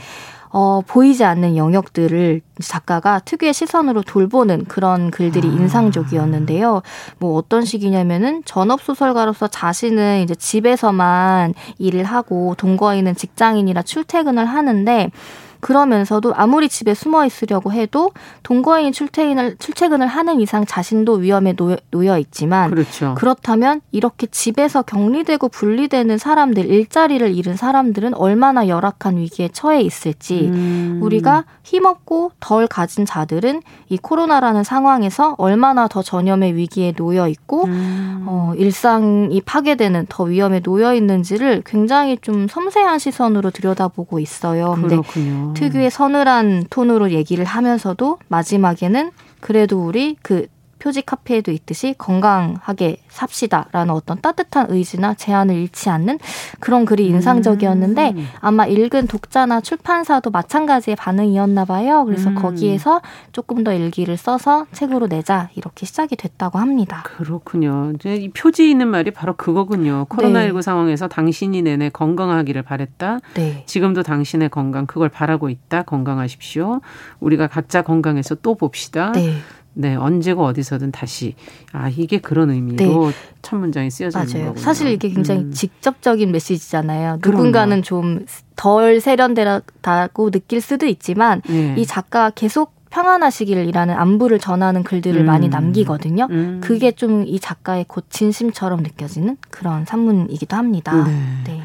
[0.60, 5.52] 어, 보이지 않는 영역들을 작가가 특유의 시선으로 돌보는 그런 글들이 아.
[5.52, 6.82] 인상적이었는데요.
[7.20, 15.12] 뭐 어떤 식이냐면은 전업 소설가로서 자신은 이제 집에서만 일을 하고 동거인은 직장인이라 출퇴근을 하는데
[15.60, 18.12] 그러면서도 아무리 집에 숨어 있으려고 해도
[18.44, 23.16] 동거인 출퇴근을 출퇴근을 하는 이상 자신도 위험에 놓여, 있지만 그렇죠.
[23.18, 31.00] 그렇다면 이렇게 집에서 격리되고 분리되는 사람들 일자리를 잃은 사람들은 얼마나 열악한 위기에 처해 있을지 음.
[31.02, 38.26] 우리가 힘없고 덜 가진 자들은 이 코로나라는 상황에서 얼마나 더 전염의 위기에 놓여 있고 음.
[38.28, 44.78] 어, 일상이 파괴되는 더 위험에 놓여 있는지를 굉장히 좀 섬세한 시선으로 들여다보고 있어요.
[44.82, 45.47] 그렇군요.
[45.56, 50.48] 특유의 서늘한 톤으로 얘기를 하면서도 마지막에는 그래도 우리 그
[50.80, 56.20] 표지 카페에도 있듯이 건강하게 삽시다라는 어떤 따뜻한 의지나 제안을 잃지 않는
[56.60, 58.28] 그런 글이 인상적이었는데 음.
[58.40, 62.06] 아마 읽은 독자나 출판사도 마찬가지의 반응이었나 봐요.
[62.06, 62.36] 그래서 음.
[62.36, 63.02] 거기에서
[63.32, 67.04] 조금 더 일기를 써서 책으로 내자 이렇게 시작이 됐다고 합니다.
[67.04, 67.94] 그렇군요.
[67.96, 70.06] 이제 이 표지 있는 말이 바로 그거군요.
[70.10, 70.62] 코로나19 네.
[70.62, 73.20] 상황에서 당신이 내내 건강하기를 바랬다.
[73.34, 73.64] 네.
[73.66, 75.84] 지금도 당신의 건강 그걸 바라고 있다.
[75.84, 76.82] 건강하십시오.
[77.20, 79.12] 우리가 각자 건강해서 또 봅시다.
[79.14, 79.34] 네.
[79.80, 81.36] 네, 언제고 어디서든 다시
[81.72, 83.14] 아 이게 그런 의미로 네.
[83.44, 84.62] 첫 문장이 쓰여져 있는 거군요.
[84.62, 85.52] 사실 이게 굉장히 음.
[85.52, 87.20] 직접적인 메시지잖아요.
[87.24, 88.26] 누군가는 좀
[88.58, 91.76] 덜 세련되다고 느낄 수도 있지만 네.
[91.78, 95.26] 이 작가 계속 평안하시길이라는 안부를 전하는 글들을 음.
[95.26, 96.28] 많이 남기거든요.
[96.32, 96.60] 음.
[96.64, 101.04] 그게 좀 이 작가의 곧 진심처럼 느껴지는 그런 산문이기도 합니다.
[101.04, 101.14] 네.
[101.46, 101.62] 네.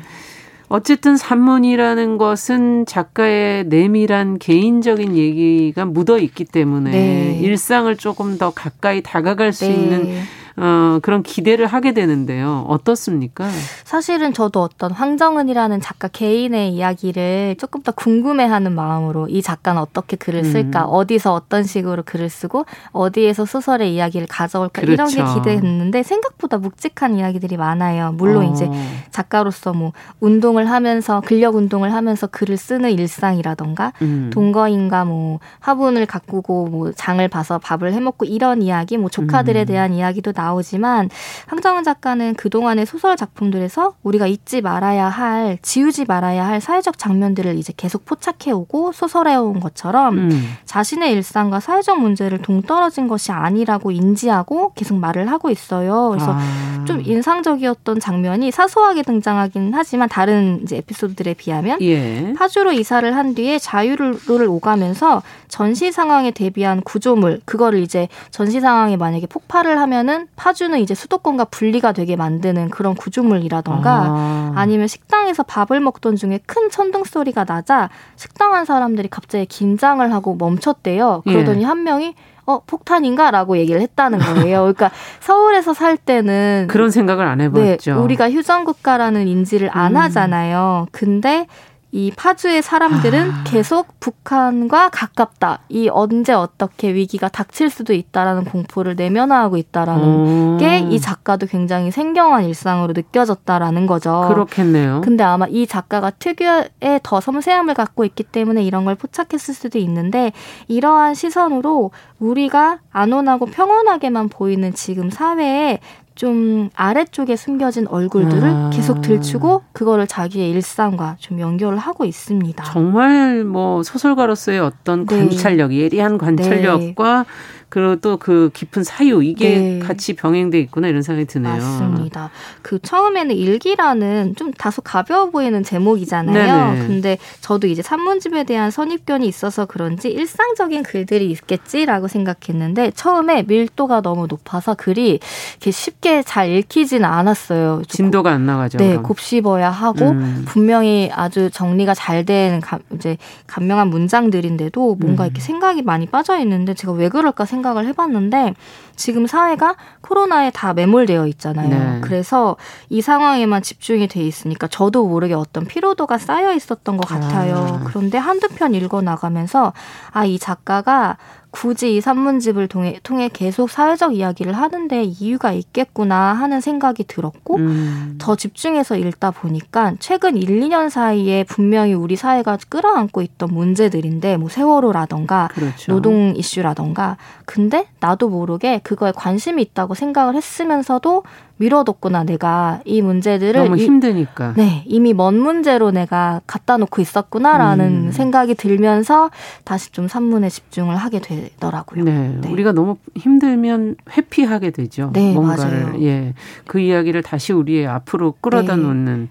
[0.73, 7.39] 어쨌든 산문이라는 것은 작가의 내밀한 개인적인 얘기가 묻어 있기 때문에 네.
[7.43, 9.75] 일상을 조금 더 가까이 다가갈 수 네.
[9.75, 10.14] 있는
[10.57, 12.64] 어, 그런 기대를 하게 되는데요.
[12.68, 13.48] 어떻습니까?
[13.84, 20.44] 사실은 저도 어떤 황정은이라는 작가 개인의 이야기를 조금 더 궁금해하는 마음으로 이 작가는 어떻게 글을
[20.44, 20.88] 쓸까, 음.
[20.90, 24.92] 어디서 어떤 식으로 글을 쓰고 어디에서 소설의 이야기를 가져올까 그렇죠.
[24.92, 25.34] 이런 게 그렇죠.
[25.34, 28.12] 기대했는데 생각보다 묵직한 이야기들이 많아요.
[28.12, 28.53] 물론 어.
[28.53, 28.68] 이제
[29.11, 34.30] 작가로서 뭐 운동을 하면서 근력 운동을 하면서 글을 쓰는 일상이라던가 음.
[34.32, 39.66] 동거인과 뭐 화분을 가꾸고 뭐 장을 봐서 밥을 해먹고 이런 이야기, 뭐 조카들에 음.
[39.66, 41.11] 대한 이야기도 나오지만
[41.47, 47.72] 황정은 작가는 그동안의 소설 작품들에서 우리가 잊지 말아야 할, 지우지 말아야 할 사회적 장면들을 이제
[47.76, 50.57] 계속 포착해오고 소설해온 것처럼 음.
[50.64, 56.11] 자신의 일상과 사회적 문제를 동떨어진 것이 아니라고 인지하고 계속 말을 하고 있어요.
[56.11, 56.84] 그래서 아.
[56.84, 62.32] 좀 인상적이었던 장면이 사소하게 등장하긴 하지만 다른 이제 에피소드들에 비하면 예.
[62.36, 69.26] 파주로 이사를 한 뒤에 자유를 오가면서 전시 상황에 대비한 구조물 그거를 이제 전시 상황에 만약에
[69.26, 74.66] 폭발을 하면은 파주는 이제 수도권과 분리가 되게 만드는 그런 구조물이라던가 아.
[74.66, 80.35] 니면 식당에서 밥을 먹던 중에 큰 천둥 소리가 나자 식당 한 사람들이 갑자기 긴장을 하고
[80.37, 81.22] 멈췄대요.
[81.24, 81.64] 그러더니 예.
[81.64, 82.14] 한 명이
[82.45, 84.61] 어 폭탄인가 라고 얘기를 했다는 거예요.
[84.62, 87.95] 그러니까 서울에서 살 때는 그런 생각을 안 해봤죠.
[87.95, 89.97] 네, 우리가 휴전국가라는 인지를 안 음.
[89.99, 90.89] 하잖아요.
[90.91, 91.47] 근데
[91.95, 93.45] 이 파주의 사람들은 아.
[93.45, 95.61] 계속 북한과 가깝다.
[95.68, 102.95] 이 언제 어떻게 위기가 닥칠 수도 있다라는 공포를 내면화하고 있다라는 게이 작가도 굉장히 생경한 일상으로
[102.95, 104.24] 느껴졌다라는 거죠.
[104.26, 105.03] 그렇겠네요.
[105.05, 110.32] 근데 아마 이 작가가 특유의 더 섬세함을 갖고 있기 때문에 이런 걸 포착했을 수도 있는데
[110.68, 115.80] 이러한 시선으로 우리가 안온하고 평온하게만 보이는 지금 사회에
[116.14, 118.70] 좀 아래쪽에 숨겨진 얼굴들을 아.
[118.72, 122.64] 계속 들추고 그거를 자기의 일상과 좀 연결을 하고 있습니다.
[122.64, 125.18] 정말 뭐 소설가로서의 어떤 네.
[125.18, 127.28] 관찰력, 예리한 관찰력과 네.
[127.73, 129.79] 그리고 또 그 깊은 사유 이게 네.
[129.79, 131.55] 같이 병행돼 있구나 이런 생각이 드네요.
[131.55, 132.31] 맞습니다.
[132.61, 136.75] 그 처음에는 일기라는 좀 다소 가벼워 보이는 제목이잖아요.
[136.75, 136.87] 네네.
[136.87, 144.27] 근데 저도 이제 산문집에 대한 선입견이 있어서 그런지 일상적인 글들이 있겠지라고 생각했는데 처음에 밀도가 너무
[144.29, 145.18] 높아서 글이
[145.53, 147.83] 이렇게 쉽게 잘 읽히지는 않았어요.
[147.89, 148.77] 진도가 안 나가죠.
[148.79, 149.03] 네, 그럼.
[149.05, 150.45] 곱씹어야 하고 음.
[150.47, 152.61] 분명히 아주 정리가 잘 된
[152.95, 153.16] 이제
[153.49, 155.27] 간명한 문장들인데도 뭔가 음.
[155.27, 158.54] 이렇게 생각이 많이 빠져 있는데 제가 왜 그럴까 생각 생각을 해봤는데
[158.96, 161.68] 지금 사회가 코로나에 다 매몰되어 있잖아요.
[161.68, 162.00] 네.
[162.02, 162.56] 그래서
[162.90, 167.80] 이 상황에만 집중이 돼 있으니까 저도 모르게 어떤 피로도가 쌓여 있었던 것 같아요.
[167.80, 167.84] 아.
[167.84, 169.72] 그런데 한두 편 읽어 나가면서
[170.10, 171.16] 아, 이 작가가
[171.53, 178.16] 굳이 이 산문집을 통해, 통해 계속 사회적 이야기를 하는데 이유가 있겠구나 하는 생각이 들었고 음.
[178.18, 184.48] 더 집중해서 읽다 보니까 최근 1, 2년 사이에 분명히 우리 사회가 끌어안고 있던 문제들인데 뭐
[184.48, 185.92] 세월호라던가 그렇죠.
[185.92, 191.22] 노동 이슈라던가 근데 나도 모르게 그거에 관심이 있다고 생각을 했으면서도
[191.62, 198.06] 미뤄뒀구나 내가 이 문제들을 너무 힘드니까 이, 네 이미 먼 문제로 내가 갖다 놓고 있었구나라는
[198.06, 198.12] 음.
[198.12, 199.30] 생각이 들면서
[199.64, 202.04] 다시 좀 산문에 집중을 하게 되더라고요.
[202.04, 202.48] 네, 네.
[202.48, 205.10] 우리가 너무 힘들면 회피하게 되죠.
[205.12, 206.02] 네, 뭔가를 맞아요.
[206.02, 206.34] 예
[206.66, 208.82] 그 이야기를 다시 우리의 앞으로 끌어다 네.
[208.82, 209.28] 놓는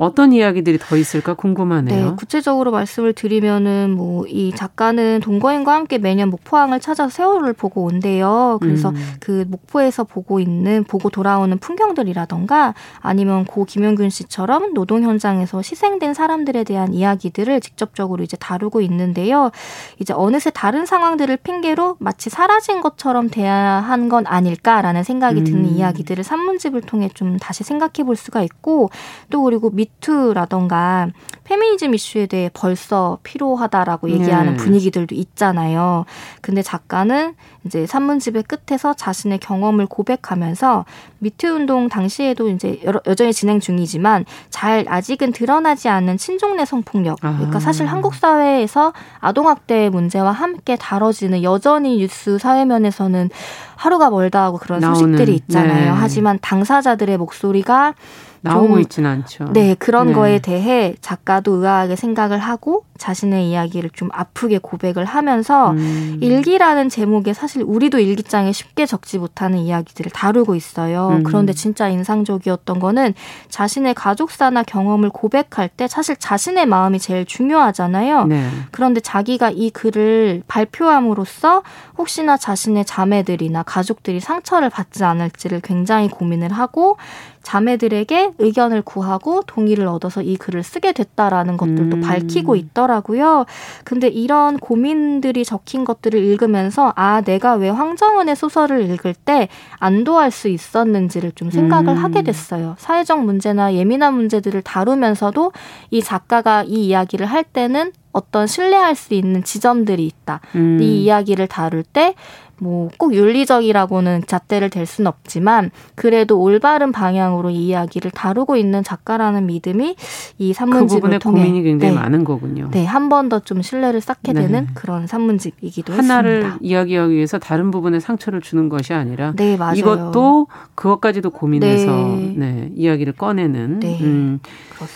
[0.00, 2.10] 어떤 이야기들이 더 있을까 궁금하네요.
[2.10, 8.58] 네, 구체적으로 말씀을 드리면은 뭐 이 작가는 동거인과 함께 매년 목포항을 찾아서 세월을 보고 온대요.
[8.60, 9.14] 그래서 음.
[9.20, 16.64] 그 목포에서 보고 있는 보고 돌아오는 풍경들이라던가 아니면 고 김영균 씨처럼 노동 현장에서 희생된 사람들에
[16.64, 19.50] 대한 이야기들을 직접적으로 이제 다루고 있는데요.
[19.98, 25.66] 이제 어느새 다른 상황들을 핑계로 마치 사라진 것처럼 대한 건 아닐까라는 생각이 드는 음.
[25.66, 28.90] 이야기들을 산문집을 통해 좀 다시 생각해 볼 수가 있고
[29.28, 31.08] 또 그리고 밑 미투라던가
[31.44, 34.14] 페미니즘 이슈에 대해 벌써 필요하다라고 네.
[34.14, 34.56] 얘기하는 네.
[34.56, 36.04] 분위기들도 있잖아요.
[36.40, 37.34] 근데 작가는
[37.66, 40.84] 이제 산문집의 끝에서 자신의 경험을 고백하면서
[41.18, 47.18] 미투 운동 당시에도 이제 여러, 여전히 진행 중이지만 잘 아직은 드러나지 않는 친족내 성폭력.
[47.20, 47.60] 그러니까 아.
[47.60, 53.28] 사실 한국 사회에서 아동학대 문제와 함께 다뤄지는 여전히 뉴스 사회면에서는
[53.74, 55.92] 하루가 멀다 하고 그런 나오는, 소식들이 있잖아요.
[55.92, 55.98] 네.
[55.98, 57.94] 하지만 당사자들의 목소리가
[58.42, 59.52] 나오고 있지는 않죠.
[59.52, 60.12] 네, 그런 네.
[60.14, 66.18] 거에 대해 작가도 의아하게 생각을 하고 자신의 이야기를 좀 아프게 고백을 하면서 음.
[66.20, 71.08] 일기라는 제목에 사실 우리도 일기장에 쉽게 적지 못하는 이야기들을 다루고 있어요.
[71.08, 71.22] 음.
[71.22, 73.14] 그런데 진짜 인상적이었던 거는
[73.48, 78.26] 자신의 가족사나 경험을 고백할 때 사실 자신의 마음이 제일 중요하잖아요.
[78.26, 78.48] 네.
[78.70, 81.62] 그런데 자기가 이 글을 발표함으로써
[81.96, 86.96] 혹시나 자신의 자매들이나 가족들이 상처를 받지 않을지를 굉장히 고민을 하고
[87.42, 92.00] 자매들에게 의견을 구하고 동의를 얻어서 이 글을 쓰게 됐다라는 것들도 음.
[92.00, 93.46] 밝히고 있더라고요.
[93.84, 100.48] 근데 이런 고민들이 적힌 것들을 읽으면서 아 내가 왜 황정은의 소설을 읽을 때 안도할 수
[100.48, 102.04] 있었는지를 좀 생각을 음.
[102.04, 102.76] 하게 됐어요.
[102.78, 105.52] 사회적 문제나 예민한 문제들을 다루면서도
[105.90, 110.40] 이 작가가 이 이야기를 할 때는 어떤 신뢰할 수 있는 지점들이 있다.
[110.54, 110.78] 음.
[110.80, 112.14] 이 이야기를 다룰 때
[112.62, 119.96] 뭐꼭 윤리적이라고는 잣대를 댈 수는 없지만 그래도 올바른 방향으로 이 이야기를 다루고 있는 작가라는 믿음이
[120.36, 121.98] 이 산문집을 그 통해 고민이 굉장히 네.
[122.00, 122.68] 많은 거군요.
[122.70, 124.42] 네, 한 번 더 좀 신뢰를 쌓게 네.
[124.42, 126.58] 되는 그런 산문집이기도 하나를 했습니다.
[126.60, 129.76] 이야기하기 위해서 다른 부분에 상처를 주는 것이 아니라 네, 맞아요.
[129.76, 132.34] 이것도 그것까지도 고민해서 네.
[132.36, 134.38] 네 이야기를 꺼내는 네, 음,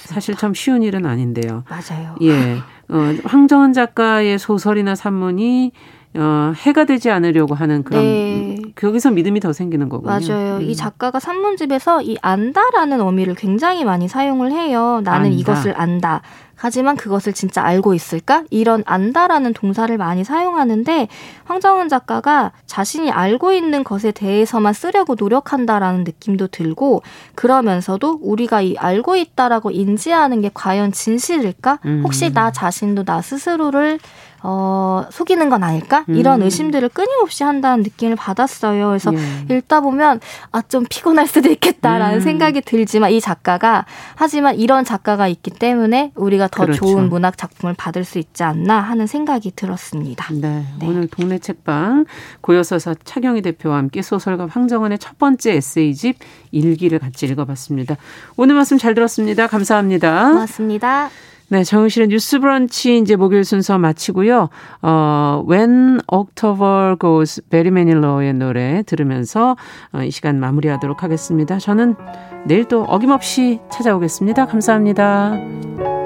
[0.05, 1.65] 사실 참 쉬운 일은 아닌데요.
[1.71, 2.15] 맞아요.
[2.21, 2.59] 예.
[2.89, 5.73] 어, 황정은 작가의 소설이나 산문이
[6.17, 8.57] 어, 해가 되지 않으려고 하는 그런 네.
[8.77, 10.11] 거기서 믿음이 더 생기는 거군요.
[10.11, 10.57] 맞아요.
[10.57, 10.63] 음.
[10.63, 15.01] 이 작가가 산문집에서 이 안다라는 어미를 굉장히 많이 사용을 해요.
[15.03, 15.37] 나는 안다.
[15.37, 16.23] 이것을 안다.
[16.57, 18.45] 하지만 그것을 진짜 알고 있을까?
[18.51, 21.09] 이런 안다라는 동사를 많이 사용하는데
[21.45, 27.03] 황정은 작가가 자신이 알고 있는 것에 대해서만 쓰려고 노력한다라는 느낌도 들고
[27.35, 31.81] 그러면서도 우리가 이 알고 있다라고 인지하는 게 과연 진실일까?
[32.05, 33.99] 혹시 나 자신도 나 스스로를
[34.47, 36.05] 어, 속이는 건 아닐까?
[36.07, 36.45] 이런 음.
[36.45, 38.89] 의심들을 끊임없이 한다는 느낌을 받았어요.
[38.89, 39.57] 그래서 예.
[39.57, 40.21] 읽다 보면
[40.53, 42.21] 아, 좀 피곤할 수도 있겠다라는 음.
[42.21, 43.87] 생각이 들지만 이 작가가
[44.17, 46.85] 하지만 이런 작가가 있기 때문에 우리가 더 그렇죠.
[46.85, 50.27] 좋은 문학 작품을 받을 수 있지 않나 하는 생각이 들었습니다.
[50.35, 50.67] 네.
[50.79, 50.87] 네.
[50.87, 52.05] 오늘 동네 책방
[52.43, 56.19] 고여서사 차경희 대표와 함께 소설가 황정은의 첫 번째 에세이집
[56.51, 57.97] 일기를 같이 읽어봤습니다.
[58.37, 59.47] 오늘 말씀 잘 들었습니다.
[59.47, 60.33] 감사합니다.
[60.33, 61.09] 고맙습니다.
[61.49, 64.49] 네, 정우실의 뉴스 브런치 이제 목요일 순서 마치고요.
[64.83, 69.57] 어, When October Goes 베리 매닐러의 노래 들으면서
[69.93, 71.59] 어, 이 시간 마무리하도록 하겠습니다.
[71.59, 71.97] 저는
[72.47, 74.47] 내일 또 어김없이 찾아오겠습니다.
[74.47, 76.04] 감사합니다.